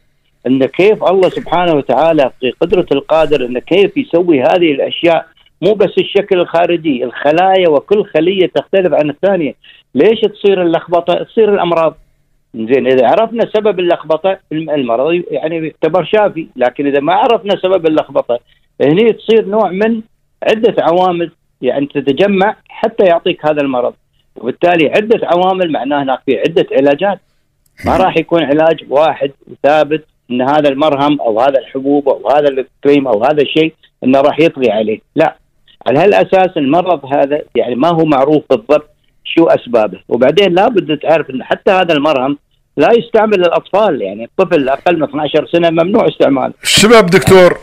إن 0.47 0.65
كيف 0.65 1.05
الله 1.05 1.29
سبحانه 1.29 1.75
وتعالى 1.75 2.31
في 2.41 2.51
قدرة 2.61 2.87
القادر 2.93 3.47
إن 3.47 3.59
كيف 3.59 3.97
يسوي 3.97 4.43
هذه 4.43 4.73
الأشياء. 4.73 5.27
مو 5.63 5.73
بس 5.73 5.99
الشكل 5.99 6.41
الخارجي 6.41 7.05
الخلايا 7.05 7.69
وكل 7.69 8.05
خلية 8.05 8.47
تختلف 8.47 8.93
عن 8.93 9.11
الثانية. 9.11 9.55
ليش 9.97 10.21
تصير 10.21 10.63
اللخبطة؟ 10.63 11.25
تصير 11.25 11.55
الأمراض. 11.55 11.97
زين 12.55 12.87
إذا 12.87 13.07
عرفنا 13.07 13.43
سبب 13.57 13.81
اللخبطة 13.81 14.39
المرض 14.53 15.23
يعني 15.31 15.57
يعتبر 15.57 16.05
شافي 16.05 16.47
لكن 16.57 16.87
إذا 16.87 17.01
ما 17.01 17.15
عرفنا 17.15 17.57
سبب 17.63 17.87
اللخبطة 17.87 18.39
هني 18.81 19.13
تصير 19.13 19.47
نوع 19.47 19.71
من 19.71 20.03
عدة 20.43 20.75
عوامل 20.79 21.31
يعني 21.63 21.87
تتجمع 21.87 22.57
حتى 22.69 23.05
يعطيك 23.05 23.47
هذا 23.47 23.63
المرض. 23.63 23.95
وبالتالي 24.37 24.89
عدة 24.89 25.21
عوامل 25.23 25.73
معناه 25.73 26.03
هناك 26.03 26.21
في 26.27 26.39
عدة 26.39 26.67
علاجات. 26.73 27.21
ما 27.87 27.97
راح 27.97 28.17
يكون 28.17 28.43
علاج 28.43 28.85
واحد 28.89 29.31
ثابت 29.63 30.05
إن 30.31 30.43
هذا 30.43 30.69
المرهم 30.69 31.21
أو 31.21 31.41
هذا 31.41 31.59
الحبوب 31.59 32.09
أو 32.09 32.29
هذا 32.31 32.49
الكريم 32.49 33.09
أو 33.09 33.25
هذا 33.25 33.43
الشيء 33.43 33.75
إنه 34.05 34.21
راح 34.21 34.41
يطغي 34.41 34.71
عليه. 34.71 35.01
لا. 35.17 35.37
على 35.87 35.99
هالأساس 35.99 36.57
المرض 36.57 37.05
هذا 37.05 37.43
يعني 37.55 37.75
ما 37.75 37.89
هو 37.89 38.05
معروف 38.05 38.43
بالضبط. 38.51 38.96
شو 39.35 39.47
أسبابه. 39.47 39.99
وبعدين 40.09 40.55
لابد 40.55 40.99
تعرف 40.99 41.31
إن 41.31 41.43
حتى 41.43 41.71
هذا 41.71 41.95
المرهم 41.95 42.39
لا 42.77 42.93
يستعمل 42.93 43.41
الأطفال 43.41 44.03
يعني 44.03 44.25
الطفل 44.25 44.69
أقل 44.69 44.97
من 44.97 45.03
12 45.03 45.47
سنة 45.47 45.71
ممنوع 45.71 46.09
استعماله 46.09 46.53
السبب 46.63 47.07
دكتور. 47.07 47.59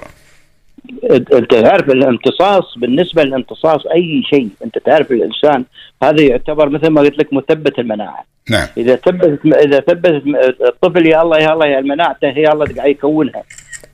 انت 1.12 1.56
تعرف 1.56 1.90
الامتصاص 1.90 2.78
بالنسبة 2.78 3.24
للامتصاص 3.24 3.86
أي 3.86 4.24
شيء 4.30 4.50
أنت 4.66 4.78
تعرف 4.78 5.12
الإنسان 5.12 5.66
هذا 6.04 6.22
يعتبر 6.22 6.70
مثل 6.70 6.88
ما 6.88 7.02
قلت 7.02 7.18
لك 7.18 7.34
مثبت 7.34 7.80
المناعة. 7.80 8.26
نعم. 8.50 8.68
إذا 8.78 8.96
ثبت 8.96 9.40
إذا 9.46 9.80
ثبت 9.80 10.24
الطفل 10.68 11.06
يا 11.06 11.22
الله 11.22 11.38
يا 11.38 11.54
الله 11.54 11.66
يا 11.66 11.82
مناعته 11.82 12.30
هي 12.30 12.52
الله 12.52 12.66
قاعد 12.76 12.90
يكونها. 12.90 13.44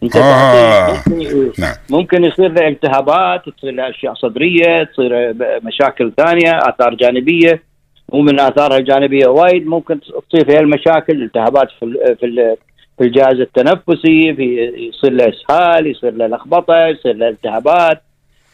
انت 0.03 0.15
آه. 0.15 1.03
ممكن, 1.07 1.51
نعم. 1.57 1.75
ممكن 1.89 2.23
يصير 2.23 2.51
له 2.51 2.67
التهابات 2.67 3.49
تصير 3.49 3.71
له 3.71 3.89
أشياء 3.89 4.13
صدرية 4.13 4.83
تصير 4.83 5.35
مشاكل 5.63 6.11
ثانية 6.17 6.57
آثار 6.57 6.93
جانبية. 6.95 7.69
ومن 8.09 8.39
آثارها 8.39 8.77
الجانبية 8.77 9.27
وايد 9.27 9.67
ممكن 9.67 9.99
تصير 10.29 10.45
فيها 10.45 10.59
المشاكل 10.59 11.23
التهابات 11.23 11.67
في 11.79 12.15
في 12.19 12.55
في 12.97 13.03
الجهاز 13.03 13.39
التنفسي 13.39 14.33
في 14.35 14.73
يصير 14.93 15.11
له 15.11 15.29
إسهال 15.29 15.87
يصير 15.87 16.13
له 16.13 16.27
لخبطة 16.27 16.87
يصير 16.87 17.15
له 17.15 17.29
التهابات. 17.29 18.01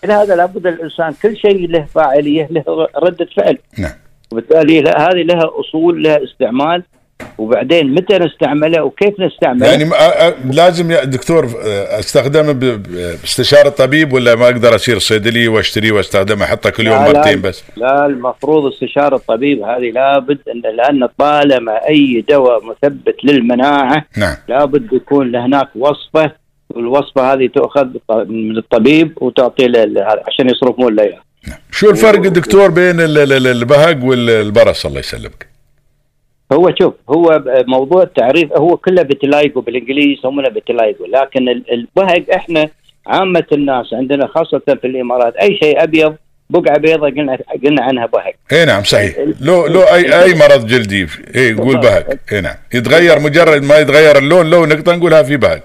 هذا 0.05 0.35
لابد 0.35 0.67
الإنسان 0.67 1.13
كل 1.21 1.37
شيء 1.37 1.67
له 1.69 1.85
فاعلية 1.85 2.47
له 2.51 2.87
ردة 2.97 3.27
فعل. 3.37 3.57
نعم. 3.79 3.91
وبالتالي 4.31 4.79
هذه 4.79 5.23
لها 5.23 5.51
أصول 5.59 6.03
لها 6.03 6.23
استعمال. 6.23 6.83
وبعدين 7.37 7.93
متى 7.93 8.17
نستعمله 8.17 8.83
وكيف 8.83 9.13
نستعمله؟ 9.19 9.67
يعني 9.67 9.89
لازم 10.51 10.91
يا 10.91 11.03
دكتور 11.03 11.49
استخدمه 11.99 12.51
باستشارة 12.51 13.67
الطبيب 13.67 14.13
ولا 14.13 14.35
ما 14.35 14.45
أقدر 14.45 14.75
أصير 14.75 14.99
صيدلي 14.99 15.47
وأشتريه 15.47 15.91
وأستخدمه 15.91 16.45
احطه 16.45 16.69
كل 16.69 16.87
يوم 16.87 16.97
مرتين 17.03 17.41
بس؟ 17.41 17.63
لا 17.77 18.05
المفروض 18.05 18.65
استشارة 18.73 19.15
الطبيب 19.15 19.61
هذه 19.63 19.91
لابد 19.91 20.37
ان 20.55 20.61
لأن 20.75 21.07
طالما 21.17 21.87
أي 21.89 22.25
دواء 22.29 22.61
مثبت 22.65 23.15
للمناعة 23.23 24.05
نعم. 24.17 24.35
لابد 24.49 24.93
يكون 24.93 25.35
هناك 25.35 25.67
وصفة 25.75 26.31
والوصفة 26.69 27.33
هذه 27.33 27.47
تؤخذ 27.47 27.87
من 28.27 28.57
الطبيب 28.57 29.13
وتعطي 29.21 29.65
عشان 30.27 30.49
يصرفون 30.49 30.95
له 30.95 31.03
اياه. 31.03 31.19
شو 31.71 31.89
الفرق 31.89 32.19
دكتور 32.21 32.69
بين 32.69 32.99
ال- 33.01 33.17
ال- 33.17 33.33
ال- 33.33 33.47
البهق 33.47 34.03
والبرص 34.03 34.85
الله 34.85 34.99
يسلمك. 34.99 35.54
هو 36.53 36.73
شوف 36.81 36.93
هو 37.09 37.43
موضوع 37.67 38.03
التعريف 38.03 38.53
هو 38.53 38.77
كله 38.77 39.01
بتلايجو 39.01 39.61
بالانجليزي 39.61 40.13
يسمونه 40.13 40.49
بتلايجو 40.49 41.05
لكن 41.05 41.49
ال- 41.49 41.63
البهق 41.71 42.23
إحنا 42.35 42.69
عامة 43.07 43.45
الناس 43.51 43.93
عندنا 43.93 44.27
خاصة 44.27 44.61
في 44.81 44.87
الإمارات 44.87 45.35
أي 45.35 45.57
شيء 45.63 45.83
أبيض 45.83 46.15
بقعة 46.49 46.77
بيضاء 46.77 47.09
قلنا 47.09 47.37
قلنا 47.65 47.83
عنها 47.83 48.05
بهق 48.05 48.33
إي 48.51 48.65
نعم 48.65 48.83
صحيح. 48.83 49.15
لو 49.41 49.67
لو 49.67 49.81
اي 49.81 50.23
أي 50.23 50.33
مرض 50.33 50.65
جلدي 50.67 51.07
إي 51.35 51.49
يقول 51.49 51.77
بهق 51.77 52.07
إي 52.33 52.41
نعم. 52.41 52.55
يتغير 52.73 53.19
مجرد 53.19 53.63
ما 53.63 53.77
يتغير 53.77 54.17
اللون 54.17 54.49
لو 54.49 54.65
نقطه 54.65 54.95
نقولها 54.95 55.23
في 55.23 55.37
بهق 55.37 55.63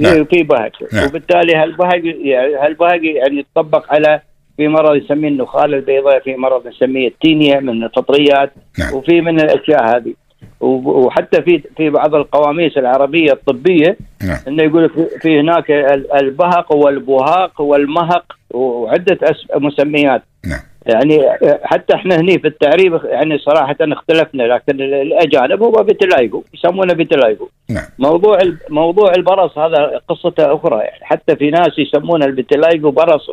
نعم. 0.00 0.24
في 0.24 0.42
بهق 0.42 0.72
نعم. 0.92 1.06
وبالتالي 1.06 1.54
هالبهق 1.56 2.00
يعني 2.04 2.54
هالبهق 2.54 3.00
يعني 3.04 3.38
يطبق 3.56 3.92
على 3.92 4.20
في 4.58 4.68
مرض 4.68 4.94
يسميه 4.96 5.28
النخاله 5.28 5.76
البيضاء 5.76 6.20
في 6.20 6.36
مرض 6.36 6.66
نسميه 6.66 7.08
التينيا 7.08 7.60
من 7.60 7.84
الفطريات 7.84 8.52
نعم. 8.78 8.94
وفي 8.94 9.20
من 9.20 9.40
الأشياء 9.40 9.96
هذه. 9.96 10.14
وحتى 10.60 11.42
في 11.42 11.62
في 11.76 11.90
بعض 11.90 12.14
القواميس 12.14 12.78
العربية 12.78 13.32
الطبية 13.32 13.96
نعم. 14.26 14.38
إنه 14.48 14.62
يقول 14.62 14.90
في- 15.22 15.40
هناك 15.40 15.70
ال- 15.70 16.12
البهق 16.12 16.74
والبهاق 16.74 17.60
والمهق 17.60 18.24
وعدة 18.50 19.18
مسميات. 19.56 20.22
نعم. 20.46 20.60
يعني 20.88 21.20
حتى 21.62 21.94
إحنا 21.94 22.16
هني 22.16 22.38
في 22.38 22.48
التعريف 22.48 22.92
يعني 23.04 23.38
صراحة 23.38 23.76
اختلفنا 23.80 24.42
لكن 24.42 24.80
ال- 24.80 24.94
الأجانب 24.94 25.62
هو 25.62 25.70
بتلايجو 25.82 26.42
يسمونه 26.54 26.94
بتلايجو 26.94 27.48
نعم. 27.70 27.84
موضوع 27.98 28.38
موضوع 28.70 29.12
البرص 29.16 29.58
هذا 29.58 30.00
قصته 30.08 30.54
أخرى 30.54 30.78
يعني 30.78 31.04
حتى 31.04 31.36
في 31.36 31.50
ناس 31.50 31.78
يسمونه 31.78 32.26
البتلايجو 32.26 32.90
برص 32.90 33.30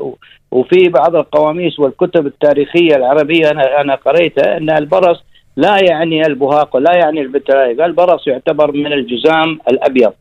وفي 0.52 0.90
بعض 0.90 1.16
القواميس 1.16 1.80
والكتب 1.80 2.26
التاريخية 2.28 2.96
العربية 2.96 3.52
أنا 3.52 3.82
أنا 3.82 3.96
قريتها 3.96 4.58
أن 4.58 4.70
البرص 4.70 5.24
لا 5.58 5.78
يعني 5.90 6.26
البهاق 6.28 6.76
ولا 6.76 6.96
يعني 6.96 7.22
البتلايجو 7.22 7.84
البرص 7.86 8.28
يعتبر 8.28 8.72
من 8.72 8.94
الجزام 8.94 9.60
الأبيض. 9.70 10.14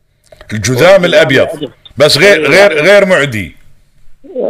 الجذام 0.53 1.05
الأبيض. 1.05 1.47
بس 1.97 2.17
غير 2.17 2.41
غير 2.51 2.73
غير 2.83 3.05
معدي. 3.05 3.55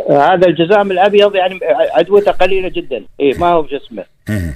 هذا 0.10 0.48
الجزام 0.48 0.91
الأبيض 0.91 1.36
يعني 1.36 1.60
عدوته 1.94 2.32
قليلة 2.32 2.70
جدا. 2.70 3.03
اي 3.20 3.32
ما 3.39 3.48
هو. 3.51 3.65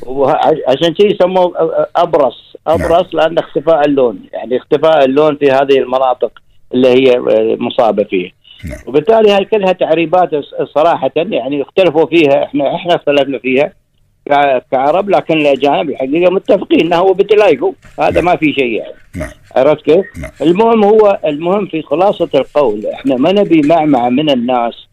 وه- 0.06 0.40
عشان 0.68 0.94
كذي 0.94 1.08
يسموه 1.08 1.54
أبرص. 1.96 2.56
أبرص 2.68 3.16
لأن 3.16 3.38
اختفاء 3.38 3.86
اللون. 3.86 4.20
يعني 4.34 4.58
اختفاء 4.58 5.06
اللون 5.06 5.36
في 5.36 5.52
هذه 5.52 5.78
المناطق 5.80 6.32
اللي 6.74 6.88
هي 6.88 7.20
مصابة 7.60 8.04
فيه. 8.04 8.32
نعم. 8.66 8.80
وبالتالي 8.88 9.32
هاي 9.32 9.46
كلها 9.46 9.72
تعريبات 9.72 10.30
صراحة 10.76 11.12
يعني 11.16 11.62
اختلفوا 11.62 12.06
فيها. 12.06 12.44
إحنا 12.44 12.76
إحنا 12.76 12.96
اختلفنا 12.96 13.40
فيها 13.40 13.74
كع- 14.26 14.60
كعرب 14.72 15.10
لكن 15.10 15.38
الأجانب 15.38 15.90
الحقيقة 15.90 16.32
متفقين 16.32 16.80
إنه 16.82 16.96
هو 16.96 17.14
بتلايقوا 17.14 17.72
هذا 18.00 18.22
ما 18.22 18.36
في 18.36 18.54
شيء 18.54 18.72
يعني. 18.74 18.94
نعم. 19.16 19.30
عرفت 19.56 19.82
كيف؟ 19.86 20.06
نعم. 20.22 20.32
المهم 20.42 20.84
هو 20.84 21.20
المهم 21.26 21.66
في 21.66 21.82
خلاصة 21.82 22.30
القول 22.36 22.86
إحنا 22.86 23.16
ما 23.16 23.32
نبي 23.32 23.62
معمعة 23.68 24.10
من 24.10 24.30
الناس 24.30 24.89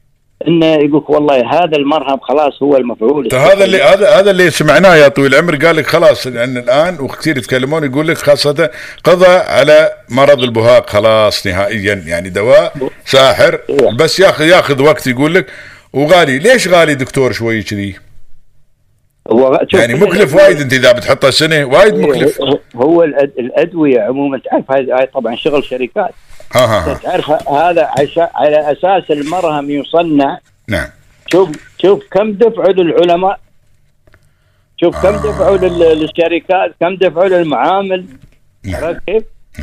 انه 0.48 0.66
يقول 0.66 1.04
والله 1.08 1.52
هذا 1.52 1.76
المرهم 1.76 2.20
خلاص 2.20 2.62
هو 2.62 2.76
المفعول. 2.76 3.28
طيب 3.28 3.40
هذا 3.40 3.64
اللي 3.64 3.82
هذا 3.82 4.10
هذا 4.10 4.30
اللي 4.30 4.50
سمعناه 4.50 4.94
يا 4.94 5.08
طويل 5.08 5.34
العمر. 5.34 5.56
قال 5.56 5.76
لك 5.76 5.86
خلاص 5.86 6.26
لأن 6.26 6.56
الآن 6.56 6.96
وكثير 7.00 7.38
يتكلمون 7.38 7.84
يقول 7.84 8.08
لك 8.08 8.18
خاصة 8.18 8.70
قضى 9.04 9.26
على 9.26 9.92
مرض 10.08 10.42
البهاق 10.42 10.90
خلاص 10.90 11.46
نهائيا 11.46 12.02
يعني 12.06 12.28
دواء 12.28 12.72
ساحر. 13.04 13.58
بس 13.98 14.20
ياخذ 14.20 14.44
ياخذ 14.44 14.82
وقت 14.82 15.06
يقول 15.06 15.34
لك 15.34 15.46
وغالي 15.92 16.38
ليش 16.38 16.68
غالي 16.68 16.94
دكتور 16.94 17.32
شوي 17.32 17.62
كذي؟ 17.62 18.05
هو 19.32 19.66
يعني 19.74 19.94
مكلف 19.94 20.34
وايد 20.34 20.60
انت 20.60 20.72
إذا 20.72 20.92
بتحطه 20.92 21.30
سنة 21.30 21.64
وايد 21.64 21.94
مكلف. 21.94 22.40
هو- 22.76 23.02
الأدوية 23.02 24.00
عموما 24.00 24.38
تعرف 24.50 24.70
هاي 24.70 25.06
طبعا 25.06 25.36
شغل 25.36 25.64
شركات. 25.64 26.10
ها 26.54 26.60
ها 26.60 26.90
ها 26.92 26.94
تعرف 26.94 27.30
هذا 27.48 27.90
على 28.34 28.72
أساس 28.72 29.10
المرهم 29.10 29.70
يصنع 29.70 30.38
نعم. 30.68 30.88
شوف 31.32 31.48
شوف 31.82 32.02
كم 32.10 32.32
دفعوا 32.32 32.72
للعلماء. 32.72 33.40
شوف 34.80 35.02
كم 35.02 35.16
دفعوا 35.16 35.56
لل- 35.56 35.98
للشركات 36.00 36.74
كم 36.80 36.96
دفعوا 36.96 37.28
للمعامل. 37.28 38.06
نعم. 38.64 38.84
عرفت 38.84 39.00
كيف؟ 39.06 39.22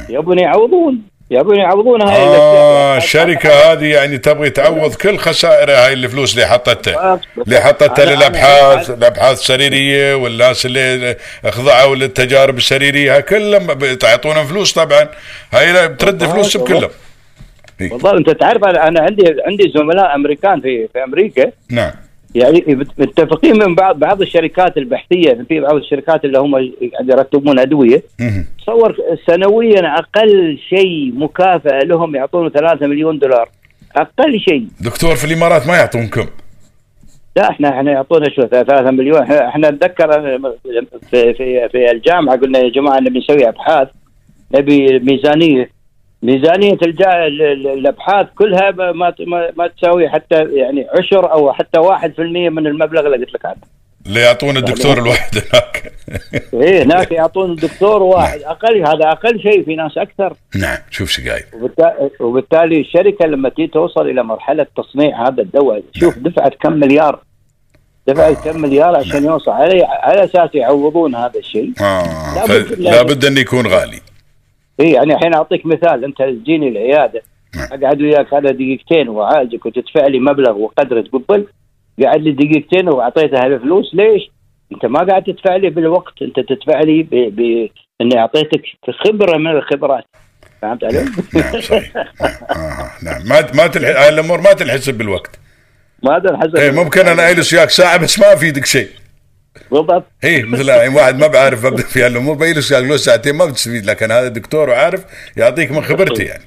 يبون 0.09 0.39
يعوضون. 0.39 1.01
يبون 1.33 1.57
يعوضون 1.57 2.01
هاي 2.01 2.21
آه. 2.21 2.97
الشركة 2.97 3.49
هذه 3.49 3.85
يعني 3.85 4.17
تبغي 4.17 4.49
تعوض 4.49 4.95
كل 4.95 5.17
خسائرها 5.17 5.85
هاي 5.87 5.93
الفلوس 5.93 6.33
اللي 6.33 6.45
حطتها. 6.47 7.19
اللي 7.37 7.59
حطتها 7.59 8.05
للأبحاث 8.05 8.89
الأبحاث 8.89 9.39
السريريه 9.39 10.15
والناس 10.15 10.65
اللي 10.65 11.15
خضعوا 11.49 11.95
للتجارب 11.95 12.57
السريريه 12.57 13.19
كلهم 13.19 13.67
بتعطونهم 13.67 14.45
فلوس 14.45 14.73
طبعا. 14.73 15.07
هاي 15.53 15.87
بترد 15.87 16.23
فلوسهم 16.23 16.65
كلهم 16.65 16.89
بالضبط 17.79 18.13
أنت 18.13 18.29
تعرف 18.29 18.63
أنا 18.63 19.01
عندي 19.01 19.35
عندي 19.47 19.71
زملاء 19.75 20.15
أمريكان 20.15 20.61
في 20.61 20.87
في 20.93 21.03
أمريكا. 21.03 21.51
نعم. 21.69 21.91
يعني 22.35 22.63
متفقين 22.97 23.59
من 23.59 23.75
بعض 23.75 23.99
بعض 23.99 24.21
الشركات 24.21 24.77
البحثية 24.77 25.45
في 25.47 25.59
بعض 25.59 25.75
الشركات 25.75 26.25
اللي 26.25 26.39
هم 26.39 26.71
يرتبون 27.09 27.59
أدوية. 27.59 28.03
تصور 28.59 28.95
سنويا 29.27 29.97
أقل 29.97 30.59
شيء 30.69 31.13
مكافأة 31.15 31.79
لهم 31.79 32.15
يعطون 32.15 32.49
3 32.49 32.87
مليون 32.87 33.19
دولار. 33.19 33.49
أقل 33.95 34.39
شيء. 34.39 34.67
دكتور 34.81 35.15
في 35.15 35.25
الإمارات 35.25 35.67
ما 35.67 35.75
يعطونكم؟ 35.75 36.25
لا 37.35 37.49
إحنا 37.49 37.69
إحنا 37.69 37.91
يعطونا 37.91 38.29
شو 38.29 38.45
3 38.47 38.91
مليون. 38.91 39.21
إحنا, 39.21 39.69
نتذكر 39.69 40.21
في 41.11 41.33
في 41.33 41.69
في 41.71 41.91
الجامعة 41.91 42.37
قلنا 42.37 42.59
يا 42.59 42.69
جماعة 42.69 42.99
نبي 42.99 43.19
نسوي 43.19 43.49
أبحاث 43.49 43.87
نبي 44.55 44.99
ميزانية. 44.99 45.69
ميزانية 46.23 46.77
الأبحاث 47.73 48.27
كلها 48.37 48.71
ما 48.71 49.13
ما 49.57 49.67
تساوي 49.67 50.09
حتى 50.09 50.35
يعني 50.35 50.87
عشر 50.99 51.31
أو 51.31 51.53
حتى 51.53 51.79
1% 51.79 52.19
من 52.19 52.67
المبلغ 52.67 53.05
اللي 53.05 53.17
قلت 53.17 53.33
لك 53.33 53.45
عنه. 53.45 53.55
اللي 54.05 54.19
يعطون 54.19 54.57
الدكتور 54.57 54.97
الواحد 54.97 55.37
هناك. 55.37 55.93
إيه 56.63 56.83
هناك 56.83 57.11
يعطون 57.11 57.51
الدكتور 57.51 58.03
واحد. 58.03 58.39
أقل 58.39 58.77
هذا 58.87 59.11
أقل 59.11 59.39
شيء 59.41 59.65
في 59.65 59.75
ناس 59.75 59.97
أكثر. 59.97 60.33
نعم 60.55 60.77
شوف 60.91 61.09
شو 61.09 61.21
قايل. 61.29 61.43
وبالتالي, 61.53 62.09
وبالتالي 62.19 62.79
الشركة 62.81 63.25
لما 63.25 63.49
تيجي 63.49 63.67
توصل 63.67 64.09
إلى 64.09 64.23
مرحلة 64.23 64.67
تصنيع 64.77 65.27
هذا 65.27 65.41
الدواء 65.41 65.83
شوف 65.93 66.17
دفعت 66.17 66.53
كم 66.61 66.73
مليار. 66.73 67.19
دفعت 68.07 68.43
كم 68.49 68.61
مليار 68.61 68.95
عشان 68.95 69.23
يوصل. 69.25 69.51
على 69.51 69.83
على 69.83 70.23
أساس 70.23 70.49
يعوضون 70.55 71.15
هذا 71.15 71.39
الشيء. 71.39 71.71
آه 71.81 72.35
لابد- 72.35 72.73
ف- 72.73 72.79
لابد 72.79 73.25
انه 73.25 73.39
يكون 73.39 73.67
غالي. 73.67 73.99
اي 74.79 74.91
يعني 74.91 75.13
الحين 75.13 75.35
أعطيك 75.35 75.65
مثال 75.65 76.03
أنت 76.03 76.17
تجيني 76.17 76.67
العيادة 76.67 77.21
نعم. 77.55 77.67
أقعد 77.71 78.01
وياك 78.01 78.33
هذا 78.33 78.51
دقيقتين 78.51 79.09
وأعالجك 79.09 79.65
وتدفع 79.65 80.07
لي 80.07 80.19
مبلغ 80.19 80.57
وقدر 80.57 81.01
تقبل 81.01 81.47
قاعد 82.03 82.21
لي 82.21 82.31
دقيقتين 82.31 82.89
واعطيته 82.89 83.45
الفلوس 83.45 83.95
ليش؟ 83.95 84.31
أنت 84.71 84.85
ما 84.85 84.99
قاعد 84.99 85.23
تدفع 85.23 85.55
لي 85.55 85.69
بالوقت 85.69 86.21
أنت 86.21 86.39
تدفع 86.39 86.79
لي 86.79 87.03
ب... 87.03 87.09
ب... 87.11 87.69
إني 88.01 88.19
أعطيتك 88.19 88.61
خبرة 89.05 89.37
من 89.37 89.51
الخبرات 89.51 90.03
فهمت 90.61 90.83
علي؟ 90.83 91.05
نعم 91.33 91.61
صحيح 91.61 91.95
نعم, 91.95 92.05
آه 92.49 92.91
نعم. 93.03 93.27
ما 93.27 93.51
ما 93.53 93.67
تلح... 93.67 94.01
الأمور 94.07 94.41
ما 94.41 94.53
تنحسب 94.53 94.97
بالوقت 94.97 95.39
ما 96.03 96.17
هذا 96.17 96.37
حسب 96.37 96.55
إيه 96.55 96.71
ممكن 96.71 97.07
أنا 97.07 97.29
أجلس 97.29 97.53
وياك 97.53 97.69
ساعة 97.69 97.97
بس 97.97 98.19
ما 98.19 98.33
أفيدك 98.33 98.65
شيء 98.65 98.87
بالضبط 99.71 100.03
إيه 100.23 100.43
مثل 100.43 100.69
يعني 100.69 100.95
واحد 100.95 101.19
ما 101.19 101.27
بعرف 101.27 101.65
أبدأ 101.65 101.83
في 101.83 102.03
هالأمور 102.03 102.35
بجلس 102.35 102.73
له 102.73 102.97
ساعتين 102.97 103.35
ما 103.35 103.45
بتستفيد 103.45 103.85
لكن 103.85 104.11
هذا 104.11 104.27
دكتور 104.27 104.69
وعارف 104.69 105.05
يعطيك 105.37 105.71
من 105.71 105.83
خبرته 105.83 106.23
يعني. 106.23 106.43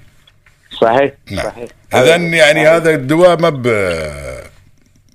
صحيح 0.80 1.12
نعم. 1.30 1.44
صحيح. 1.46 1.68
اذا 1.94 2.16
يعني 2.16 2.68
هذا 2.68 2.90
الدواء 2.94 3.40
ما 3.40 3.48
ب 3.50 3.66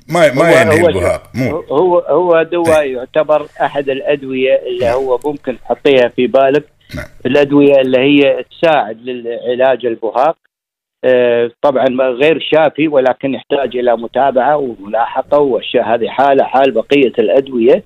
ما 0.07 0.33
ما 0.33 0.50
هو- 0.50 0.62
ينهي 0.62 0.81
هو- 0.81 0.88
البهاق 0.88 1.24
مو. 1.33 1.57
هو 1.60 2.00
هو 2.00 2.43
دواء 2.43 2.86
يعتبر 2.88 3.48
أحد 3.62 3.89
الأدوية 3.89 4.62
اللي 4.67 4.89
هو 4.89 5.19
ممكن 5.25 5.57
تحطيها 5.60 6.07
في 6.15 6.27
بالك 6.27 6.63
نعم. 6.95 7.05
الأدوية 7.25 7.81
اللي 7.81 8.00
هي 8.00 8.43
تساعد 8.51 8.98
للعلاج 9.01 9.86
البهاق 9.86 10.38
طبعا 11.62 11.86
ما 11.89 12.03
غير 12.03 12.39
شافي 12.53 12.88
ولكن 12.88 13.34
يحتاج 13.34 13.75
إلى 13.77 13.98
متابعة 13.98 14.58
وملاحقة 14.58 15.39
والاشياء 15.39 15.84
هذه 15.96 16.08
حاله 16.08 16.43
حال 16.43 16.72
بقية 16.72 17.13
الأدوية. 17.20 17.84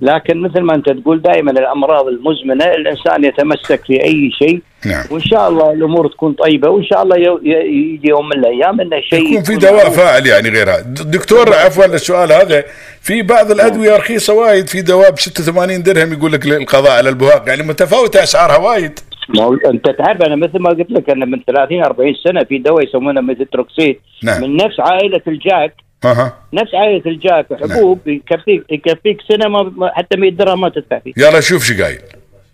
لكن 0.00 0.40
مثل 0.40 0.60
ما 0.60 0.74
أنت 0.74 0.90
تقول 0.90 1.22
دائما 1.22 1.50
الأمراض 1.50 2.06
المزمنة 2.06 2.64
الإنسان 2.64 3.24
يتمسك 3.24 3.84
في 3.84 4.04
أي 4.04 4.30
شيء. 4.38 4.60
نعم. 4.86 5.04
وإن 5.10 5.20
شاء 5.20 5.48
الله 5.48 5.72
الأمور 5.72 6.08
تكون 6.08 6.32
طيبة 6.32 6.68
وإن 6.70 6.84
شاء 6.84 7.02
الله 7.02 7.16
يجي 7.42 8.08
يوم 8.08 8.28
من 8.28 8.38
الأيام 8.38 8.80
انه 8.80 9.00
شيء 9.00 9.30
يكون 9.32 9.42
في 9.42 9.56
دواء 9.56 9.76
معروف. 9.76 9.96
فاعل 10.00 10.26
يعني 10.26 10.48
غير 10.48 10.70
هذا 10.70 10.80
د- 10.80 11.10
دكتور 11.10 11.54
عفوا 11.54 11.84
السؤال 11.84 12.32
هذا 12.32 12.64
في 13.00 13.22
بعض 13.22 13.50
الأدوية 13.50 13.96
رخيصة 13.96 14.34
وايد 14.34 14.66
في 14.68 14.82
دواء 14.82 15.10
ب 15.10 15.18
86 15.18 15.82
درهم 15.82 16.12
يقول 16.12 16.32
لك 16.32 16.46
للقضاء 16.46 16.92
على 16.98 17.08
البهاق 17.08 17.48
يعني 17.48 17.62
متفاوتة 17.62 18.22
أسعارها 18.22 18.56
وايد. 18.56 18.98
ما 19.28 19.42
هو 19.44 19.54
أنت 19.54 19.90
تعرف 19.90 20.22
أنا 20.22 20.36
مثل 20.36 20.58
ما 20.58 20.70
قلت 20.70 20.90
لك 20.90 21.10
أنا 21.10 21.24
من 21.26 21.42
30 21.46 21.84
40 21.84 22.14
سنة 22.24 22.44
في 22.44 22.58
دواء 22.58 22.84
يسمونه 22.84 23.20
ميثوتروكسين 23.20 23.96
نعم. 24.22 24.40
من 24.42 24.56
نفس 24.56 24.80
عائلة 24.80 25.20
ال 25.28 25.37
JAK. 25.37 25.74
أها. 26.04 26.38
نفس 26.52 26.74
عائلة 26.74 27.02
ال 27.06 27.15
JAK. 27.15 27.50
وحبوب 27.50 28.08
يكفيك 28.08 28.64
يكفيك 28.70 29.18
سنة 29.28 29.48
ما 29.48 29.90
حتى 29.94 30.16
100 30.16 30.30
درهم 30.30 30.60
ما 30.60 30.68
تدفع 30.68 30.98
فيه. 30.98 31.12
يلا 31.16 31.40
شوف 31.40 31.64
شو 31.64 31.82
قايل. 31.82 31.98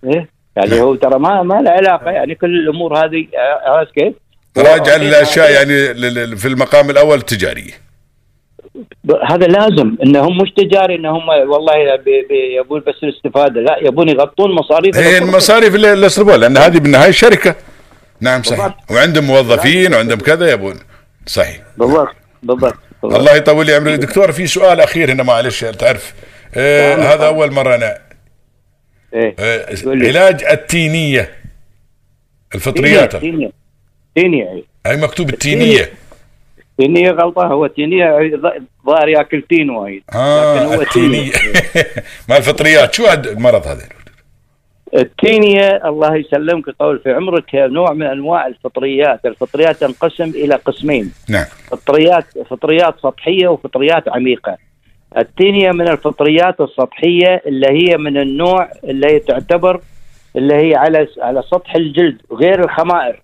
إيه؟ 0.04 0.28
يعني 0.56 0.80
هو 0.80 0.94
ترى 0.94 1.18
ما 1.18 1.42
ما 1.42 1.54
له 1.54 1.70
علاقة 1.70 2.10
يعني 2.10 2.34
كل 2.34 2.58
الأمور 2.58 2.96
هذه 3.04 3.26
آه، 3.36 3.70
عرفت 3.70 3.92
كيف؟ 3.94 4.14
راجع 4.58 4.96
الأشياء 4.96 5.50
يعني 5.52 5.94
في 6.36 6.48
المقام 6.48 6.90
الأول 6.90 7.18
التجارية. 7.18 7.72
ب- 7.72 7.87
هذا 9.30 9.46
لازم 9.46 9.96
إنهم 10.02 10.38
مش 10.38 10.50
تجاري 10.56 10.94
إنهم 10.94 11.28
والله 11.28 11.72
يبون 12.58 12.80
بس 12.86 12.94
الاستفادة 13.02 13.60
لا 13.60 13.76
يبون 13.82 14.08
يغطون 14.08 14.54
مصاريف 14.54 14.96
هي. 14.96 15.18
المصاريف 15.18 15.74
اللي 15.74 15.92
اللي 15.92 16.06
يصرفوها 16.06 16.36
لأن 16.36 16.56
هذه 16.56 16.78
بالنهاية 16.78 17.10
شركة 17.10 17.54
نعم 18.20 18.42
صحيح 18.42 18.60
بالضبط. 18.66 18.90
وعندهم 18.90 19.24
موظفين 19.24 19.94
وعندهم 19.94 20.18
كذا 20.18 20.52
يبون 20.52 20.74
صحيح 21.26 21.60
بالضبط 21.76 22.14
بالضبط. 22.42 22.74
الله 23.04 23.36
يطول 23.36 23.66
لي 23.66 23.74
عمرك 23.74 23.98
دكتور 23.98 24.32
في 24.32 24.46
سؤال 24.46 24.80
أخير 24.80 25.12
هنا 25.12 25.22
معلش 25.22 25.64
تعرف 25.64 26.14
آه 26.56 26.96
نعم. 26.96 27.06
هذا 27.06 27.26
أول 27.26 27.52
مرة 27.52 27.74
أنا 27.74 27.98
إيه 29.14 29.34
آه. 29.38 29.76
علاج 29.86 30.44
التينية 30.44 31.30
الفطريات 32.54 33.16
تينيا 33.16 33.52
تينيا 34.14 34.52
إيه. 34.52 34.64
هي 34.86 34.96
مكتوب 34.96 35.28
التينية 35.28 35.90
تينيا 36.78 37.12
غلطة 37.12 37.46
هو 37.46 37.66
تينيا 37.66 38.30
ظاهر 38.86 39.08
ياكل 39.08 39.42
تين 39.42 39.70
وايد. 39.70 40.02
آه 40.14 40.54
لكن 40.54 40.74
هو 40.74 40.82
التينية. 40.82 41.32
ما 42.28 42.36
الفطريات 42.36 42.94
شو 42.94 43.04
المرض 43.12 43.66
هذا؟ 43.66 43.82
التينيا 44.94 45.88
الله 45.88 46.16
يسلمك 46.16 46.70
طول 46.70 46.98
في 46.98 47.12
عمرك 47.12 47.44
هي 47.50 47.68
نوع 47.68 47.92
من 47.92 48.06
أنواع 48.06 48.46
الفطريات، 48.46 49.26
الفطريات 49.26 49.76
تنقسم 49.76 50.24
إلى 50.24 50.54
قسمين، 50.54 51.12
نعم. 51.28 51.44
فطريات 51.70 52.24
فطريات 52.50 52.94
سطحية 53.02 53.48
وفطريات 53.48 54.08
عميقة. 54.08 54.56
التينيا 55.16 55.72
من 55.72 55.88
الفطريات 55.88 56.60
السطحية 56.60 57.42
اللي 57.46 57.66
هي 57.68 57.96
من 57.96 58.16
النوع 58.16 58.70
اللي 58.84 59.06
هي 59.06 59.18
تعتبر 59.18 59.80
اللي 60.36 60.54
هي 60.54 60.74
على 60.74 61.08
على 61.20 61.42
سطح 61.42 61.74
الجلد 61.74 62.22
غير 62.32 62.64
الخمائر. 62.64 63.22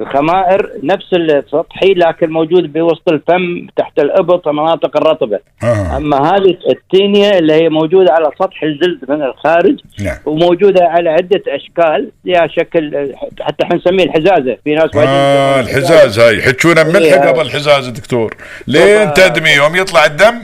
الخمائر 0.00 0.70
نفس 0.82 1.06
السطحي 1.12 1.94
لكن 1.94 2.30
موجود 2.30 2.72
بوسط 2.72 3.08
الفم 3.08 3.66
تحت 3.76 3.98
الإبط 3.98 4.48
المناطق 4.48 4.96
الرطبة. 4.96 5.38
آه. 5.62 5.96
أما 5.96 6.16
هذه 6.36 6.56
التينيا 6.70 7.38
اللي 7.38 7.52
هي 7.52 7.68
موجودة 7.68 8.12
على 8.12 8.30
سطح 8.38 8.62
الجلد 8.62 8.98
من 9.08 9.22
الخارج 9.22 9.80
نعم 10.00 10.16
وموجودة 10.26 10.84
على 10.84 11.10
عدة 11.10 11.42
أشكال 11.48 12.10
لها 12.24 12.46
شكل 12.46 13.14
حتى 13.40 13.64
إحنا 13.64 13.76
نسميه 13.76 14.04
الحزازة 14.04 14.56
في 14.64 14.74
ناس 14.74 14.90
آه 14.96 15.60
الحزاز 15.60 16.18
هاي 16.18 16.38
يحجونه 16.38 16.82
ملح. 16.82 17.14
قبل 17.14 17.40
الحزاز 17.40 17.88
دكتور 17.88 18.36
لين 18.66 19.10
طبعا. 19.10 19.28
تدمي 19.28 19.50
يوم 19.50 19.76
يطلع 19.76 20.04
الدم 20.04 20.42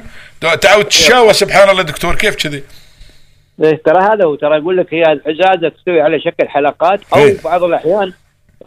تعود 0.60 0.84
تشاوى 0.84 1.32
سبحان 1.32 1.70
الله 1.70 1.82
دكتور 1.82 2.14
كيف 2.14 2.36
كذي 2.36 2.62
إيه، 3.62 3.80
ترى 3.84 3.98
هذا 4.02 4.24
هو 4.24 4.34
ترى 4.34 4.58
أقول 4.58 4.76
لك 4.76 4.94
هي 4.94 5.12
الحزازة 5.12 5.68
تستوي 5.68 6.00
على 6.00 6.20
شكل 6.20 6.48
حلقات 6.48 7.00
أو 7.14 7.18
إيه. 7.18 7.36
بعض 7.44 7.62
الأحيان 7.64 8.12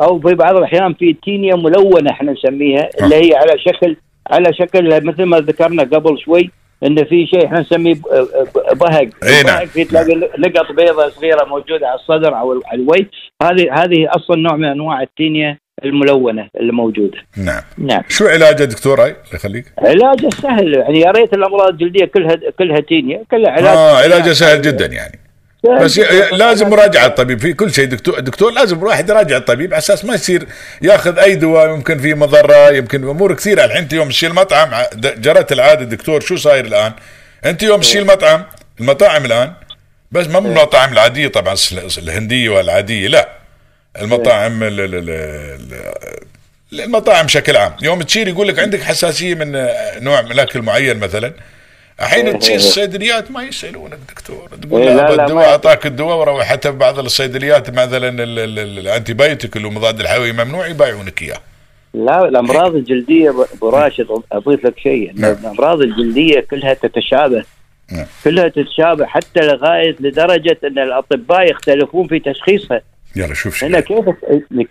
أو 0.01 0.19
في 0.19 0.35
بعض 0.35 0.55
الأحيان 0.55 0.93
في 0.93 1.13
تينيا 1.13 1.55
ملونة 1.55 2.11
إحنا 2.11 2.31
نسميها 2.31 2.89
اللي 3.01 3.15
هي 3.15 3.35
على 3.35 3.59
شكل 3.59 3.95
على 4.31 4.53
شكل 4.53 5.05
مثل 5.05 5.23
ما 5.23 5.39
ذكرنا 5.39 5.83
قبل 5.83 6.19
شوي 6.19 6.51
إن 6.83 7.05
في 7.05 7.27
شيء 7.27 7.45
إحنا 7.45 7.59
نسميه 7.59 7.95
بهق 8.73 9.09
إيه 9.23 9.43
نعم. 9.45 9.65
في 9.65 9.83
تلاقي 9.83 10.13
لقط 10.13 10.71
بيضة 10.71 11.09
صغيرة 11.09 11.45
موجودة 11.45 11.87
على 11.87 11.99
الصدر 11.99 12.39
أو 12.39 12.61
على 12.65 12.81
الوجه. 12.81 13.09
هذه 13.43 13.73
هذه 13.73 14.07
أصلا 14.09 14.37
نوع 14.37 14.55
من 14.55 14.65
أنواع 14.65 15.01
التينيا 15.01 15.57
الملونة 15.85 16.49
اللي 16.59 16.71
موجودة. 16.71 17.17
نعم. 17.37 17.61
نعم. 17.77 18.01
شو 18.09 18.27
علاجه 18.27 18.63
دكتور 18.63 19.01
هاي 19.01 19.09
الله 19.09 19.33
يخليك. 19.33 19.65
علاجه 19.77 20.29
سهل 20.29 20.73
يعني 20.73 20.99
يا 20.99 21.11
ريت 21.11 21.33
الأمراض 21.33 21.69
الجلدية 21.69 22.05
كلها 22.05 22.35
كلها 22.59 22.79
تينيا 22.79 23.23
كلها 23.31 23.51
علاج 23.51 23.77
آه 23.77 23.97
علاجه 23.97 24.33
سهل 24.33 24.61
جدا 24.61 24.85
يعني. 24.85 25.19
بس 25.63 25.99
لازم 26.31 26.69
مراجعة 26.69 27.05
الطبيب. 27.05 27.39
في 27.39 27.53
كل 27.53 27.73
شيء. 27.73 27.85
دكتور 27.85 28.19
دكتور 28.19 28.51
لازم 28.51 28.77
الواحد 28.79 29.09
يراجع 29.09 29.37
الطبيب 29.37 29.73
على 29.73 29.77
أساس 29.79 30.05
ما 30.05 30.13
يصير 30.15 30.47
ياخذ 30.81 31.19
أي 31.19 31.35
دواء 31.35 31.69
يمكن 31.69 31.99
فيه 31.99 32.13
مضرة 32.13 32.69
يمكن 32.69 33.09
أمور 33.09 33.33
كثيرة. 33.33 33.65
الحين 33.65 33.81
أنت 33.81 33.93
يوم 33.93 34.09
تشيل 34.09 34.33
مطعم 34.33 34.69
جرت 34.95 35.51
العادة 35.51 35.85
دكتور 35.85 36.21
شو 36.21 36.35
صاير 36.35 36.65
الآن؟ 36.65 36.93
أنت 37.45 37.63
يوم 37.63 37.79
تشيل 37.81 38.05
مطعم 38.05 38.43
المطاعم 38.79 39.25
الآن؟ 39.25 39.53
بس 40.11 40.27
ما 40.27 40.39
من 40.39 40.49
المطاعم 40.49 40.93
العادية 40.93 41.27
طبعا 41.27 41.55
الهندية 41.97 42.49
والعادية 42.49 43.07
لا. 43.07 43.29
المطاعم 44.01 44.63
ال- 44.63 44.79
ال- 44.79 44.95
ال- 44.95 45.09
ال- 46.73 46.81
المطاعم 46.81 47.25
بشكل 47.25 47.57
عام. 47.57 47.73
يوم 47.81 48.01
تشيل 48.01 48.27
يقول 48.27 48.47
لك 48.47 48.59
عندك 48.59 48.81
حساسية 48.81 49.35
من 49.35 49.51
نوع 50.03 50.21
من 50.21 50.31
الأكل 50.31 50.61
معين 50.61 50.97
مثلا. 50.97 51.33
الحين 52.01 52.39
تصير 52.39 52.55
الصيدليات 52.55 53.31
ما 53.31 53.43
يسألونك 53.43 53.97
دكتور. 54.09 54.49
تقول 54.61 54.81
إيه، 54.81 54.93
لا, 54.95 55.25
الدواء 55.25 55.49
أعطاك 55.49 55.85
الدواء 55.85 56.17
وروح 56.17 56.45
حتى 56.45 56.71
بعض 56.71 56.99
الصيدليات 56.99 57.69
مثلا 57.69 58.09
ال- 58.09 58.21
ال- 58.21 58.59
ال- 58.59 58.79
ال 58.79 59.13
antibiotic 59.13 59.57
اللي 59.57 59.69
مضاد 59.69 59.99
الحيوي 59.99 60.31
ممنوع 60.31 60.67
يبايعونك 60.67 61.21
إياه. 61.21 61.37
لا 61.93 62.27
الأمراض 62.27 62.75
الجلدية 62.75 63.31
ب- 63.31 63.45
ابو 63.55 63.69
راشد 63.69 64.07
أضيف 64.31 64.65
لك 64.65 64.79
شيء. 64.79 65.11
نعم. 65.15 65.35
الأمراض 65.41 65.81
الجلدية 65.81 66.39
كلها 66.39 66.73
تتشابه. 66.73 67.43
نعم. 67.91 68.05
كلها 68.23 68.47
تتشابه 68.47 69.05
حتى 69.05 69.39
لغاية 69.39 69.95
لدرجة 69.99 70.57
أن 70.63 70.79
الأطباء 70.79 71.51
يختلفون 71.51 72.07
في 72.07 72.19
تشخيصها. 72.19 72.81
يلا 73.15 73.33
شوف 73.33 73.55
شو 73.55 73.65
هنا 73.65 73.79
كيف 73.79 74.05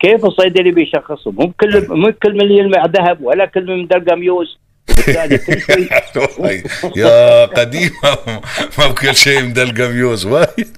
كيف 0.01 0.25
الصيدلي 0.25 0.71
بيشخصهم؟ 0.71 1.35
مو 1.35 1.53
كل 1.61 1.87
مو 1.88 2.12
كل 2.23 2.33
من 2.35 2.51
يلمع 2.53 2.87
ذهب 2.87 3.19
ولا 3.23 3.47
كل 3.47 3.67
من 3.67 3.87
دلقه 3.87 4.14
ميوز. 4.17 4.59
والله 6.16 6.62
يا 6.96 7.46
قديمة 7.46 8.18
ما 8.79 8.87
بكل 8.87 9.14
شيء 9.14 9.42
مدلقة 9.42 9.88
ميوز 9.88 10.27
وايد 10.27 10.77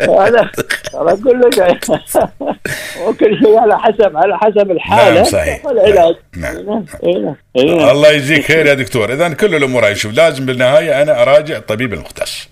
هذا 0.00 0.50
أنا 0.94 1.12
أقول 1.12 1.40
لك 1.40 1.80
وكل 3.06 3.38
شيء 3.42 3.58
على 3.58 3.78
حسب 3.78 4.16
على 4.16 4.38
حسب 4.38 4.70
الحالة 4.70 5.14
نعم، 5.14 5.24
صحيح. 5.24 5.64
والعلاج 5.64 6.14
نعم. 6.36 6.56
إيه، 6.56 7.18
نعم. 7.18 7.36
إيه، 7.56 7.76
نعم. 7.76 7.88
الله 7.88 8.08
يجزيك 8.10 8.44
خير 8.44 8.66
يا 8.66 8.74
دكتور 8.74 9.12
اذا 9.12 9.28
كل 9.28 9.54
الأمور 9.54 9.86
هاي 9.86 9.94
شوف 9.94 10.12
لازم 10.14 10.46
بالنهاية 10.46 11.02
أنا 11.02 11.22
أراجع 11.22 11.56
الطبيب 11.56 11.94
المختص 11.94 12.48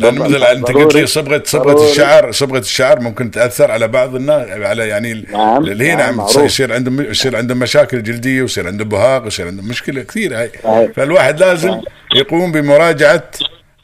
لأن. 0.00 0.18
مثل 0.18 0.44
أنت 0.44 0.70
قلت. 0.70 0.94
لي 0.94 1.06
صبغه 1.06 1.42
صبغة. 1.46 1.90
الشعر 1.90 2.32
صبغة 2.32 2.58
الشعر 2.58 3.00
ممكن 3.00 3.30
تأثر 3.30 3.70
على 3.70 3.88
بعض 3.88 4.14
الناس 4.14 4.48
على 4.50 4.88
يعني 4.88 5.24
نعم، 5.32 5.64
اللي 5.64 5.84
هي 5.90 5.94
نعم، 5.94 6.16
نعم. 6.16 6.44
يصير 6.44 6.72
عندهم 6.72 7.00
يصير 7.00 7.36
عندهم 7.36 7.58
مشاكل 7.58 8.02
جلدية 8.02 8.42
ويصير 8.42 8.66
عندهم 8.66 8.88
بهاق 8.88 9.24
ويصير 9.24 9.46
عندهم 9.46 9.68
مشكلة 9.68 10.02
كثيرة 10.02 10.40
هاي 10.40 10.50
صحيح. 10.64 10.90
فالواحد 10.96 11.40
لازم 11.40 11.80
يقوم 12.14 12.52
بمراجعة 12.52 13.22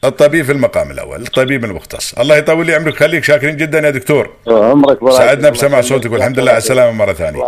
الطبيب 0.03 0.45
في 0.45 0.51
المقام 0.51 0.91
الأول 0.91 1.21
الطبيب 1.21 1.65
المختص 1.65 2.13
الله 2.13 2.37
يطول 2.37 2.65
لي 2.65 2.75
عمرك 2.75 2.95
خليك 2.97 3.23
شاكرين 3.23 3.57
جدا 3.57 3.79
يا 3.79 3.89
دكتور 3.89 4.29
عمرك 4.47 5.03
بارك 5.03 5.17
سعدنا 5.17 5.49
بسماع. 5.49 5.81
صوتك 5.81 6.11
والحمد 6.11 6.39
لله 6.39 6.51
على 6.51 6.57
السلامة 6.57 6.91
مرة 6.91 7.13
ثانية 7.13 7.41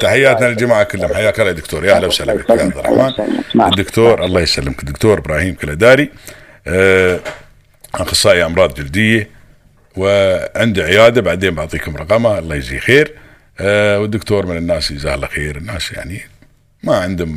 تحياتنا. 0.00 0.46
للجماعة 0.46 0.82
كلهم 0.84 1.14
حياك 1.14 1.40
الله 1.40 1.50
يا 1.50 1.56
دكتور 1.56 1.84
يا 1.84 1.92
أهلا 1.96 2.06
وسهلا 2.06 2.34
بك 2.34 2.50
يا 2.50 2.54
عبد 2.54 2.76
الرحمن 2.76 3.12
نعم. 3.54 3.70
الدكتور 3.72 4.24
الله 4.24 4.40
يسلمك 4.40 4.80
الدكتور 4.80 5.18
إبراهيم 5.18 5.54
كلداري 5.54 6.10
آه، 6.66 7.20
أخصائي 8.02 8.44
أمراض 8.44 8.74
جلدية 8.74 9.30
وعندي 9.96 10.82
عيادة 10.82 11.20
بعدين 11.20 11.54
بعطيكم 11.54 11.96
رقمه 11.96 12.38
الله 12.38 12.56
يجزيه 12.56 12.78
خير. 12.78 13.14
آه، 13.60 14.00
والدكتور 14.00 14.46
من 14.46 14.56
الناس 14.56 14.92
جزاه 14.92 15.14
الله 15.14 15.26
خير. 15.26 15.56
الناس 15.56 15.92
يعني 15.92 16.20
ما 16.82 16.96
عندهم 16.96 17.36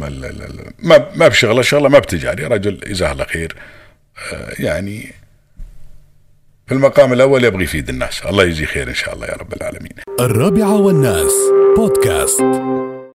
ما 0.79 1.09
ما 1.15 1.27
بشغلة 1.27 1.61
شغلة 1.61 1.89
ما 1.89 1.99
بتجاري 1.99 2.43
رجل 2.43 2.79
جزاه 2.87 3.11
الله 3.11 3.25
خير. 3.25 3.55
آه، 4.33 4.53
يعني 4.59 5.13
في 6.67 6.73
المقام 6.73 7.13
الأول 7.13 7.43
يبغى 7.43 7.63
يفيد 7.63 7.89
الناس. 7.89 8.21
الله 8.25 8.43
يجزيه 8.43 8.65
خير 8.65 8.89
إن 8.89 8.95
شاء 8.95 9.13
الله 9.13 9.27
يا 9.27 9.35
رب 9.35 9.53
العالمين. 9.53 9.93
الرابعة 10.19 10.75
والناس 10.75 11.33
بودكاست. 11.77 12.41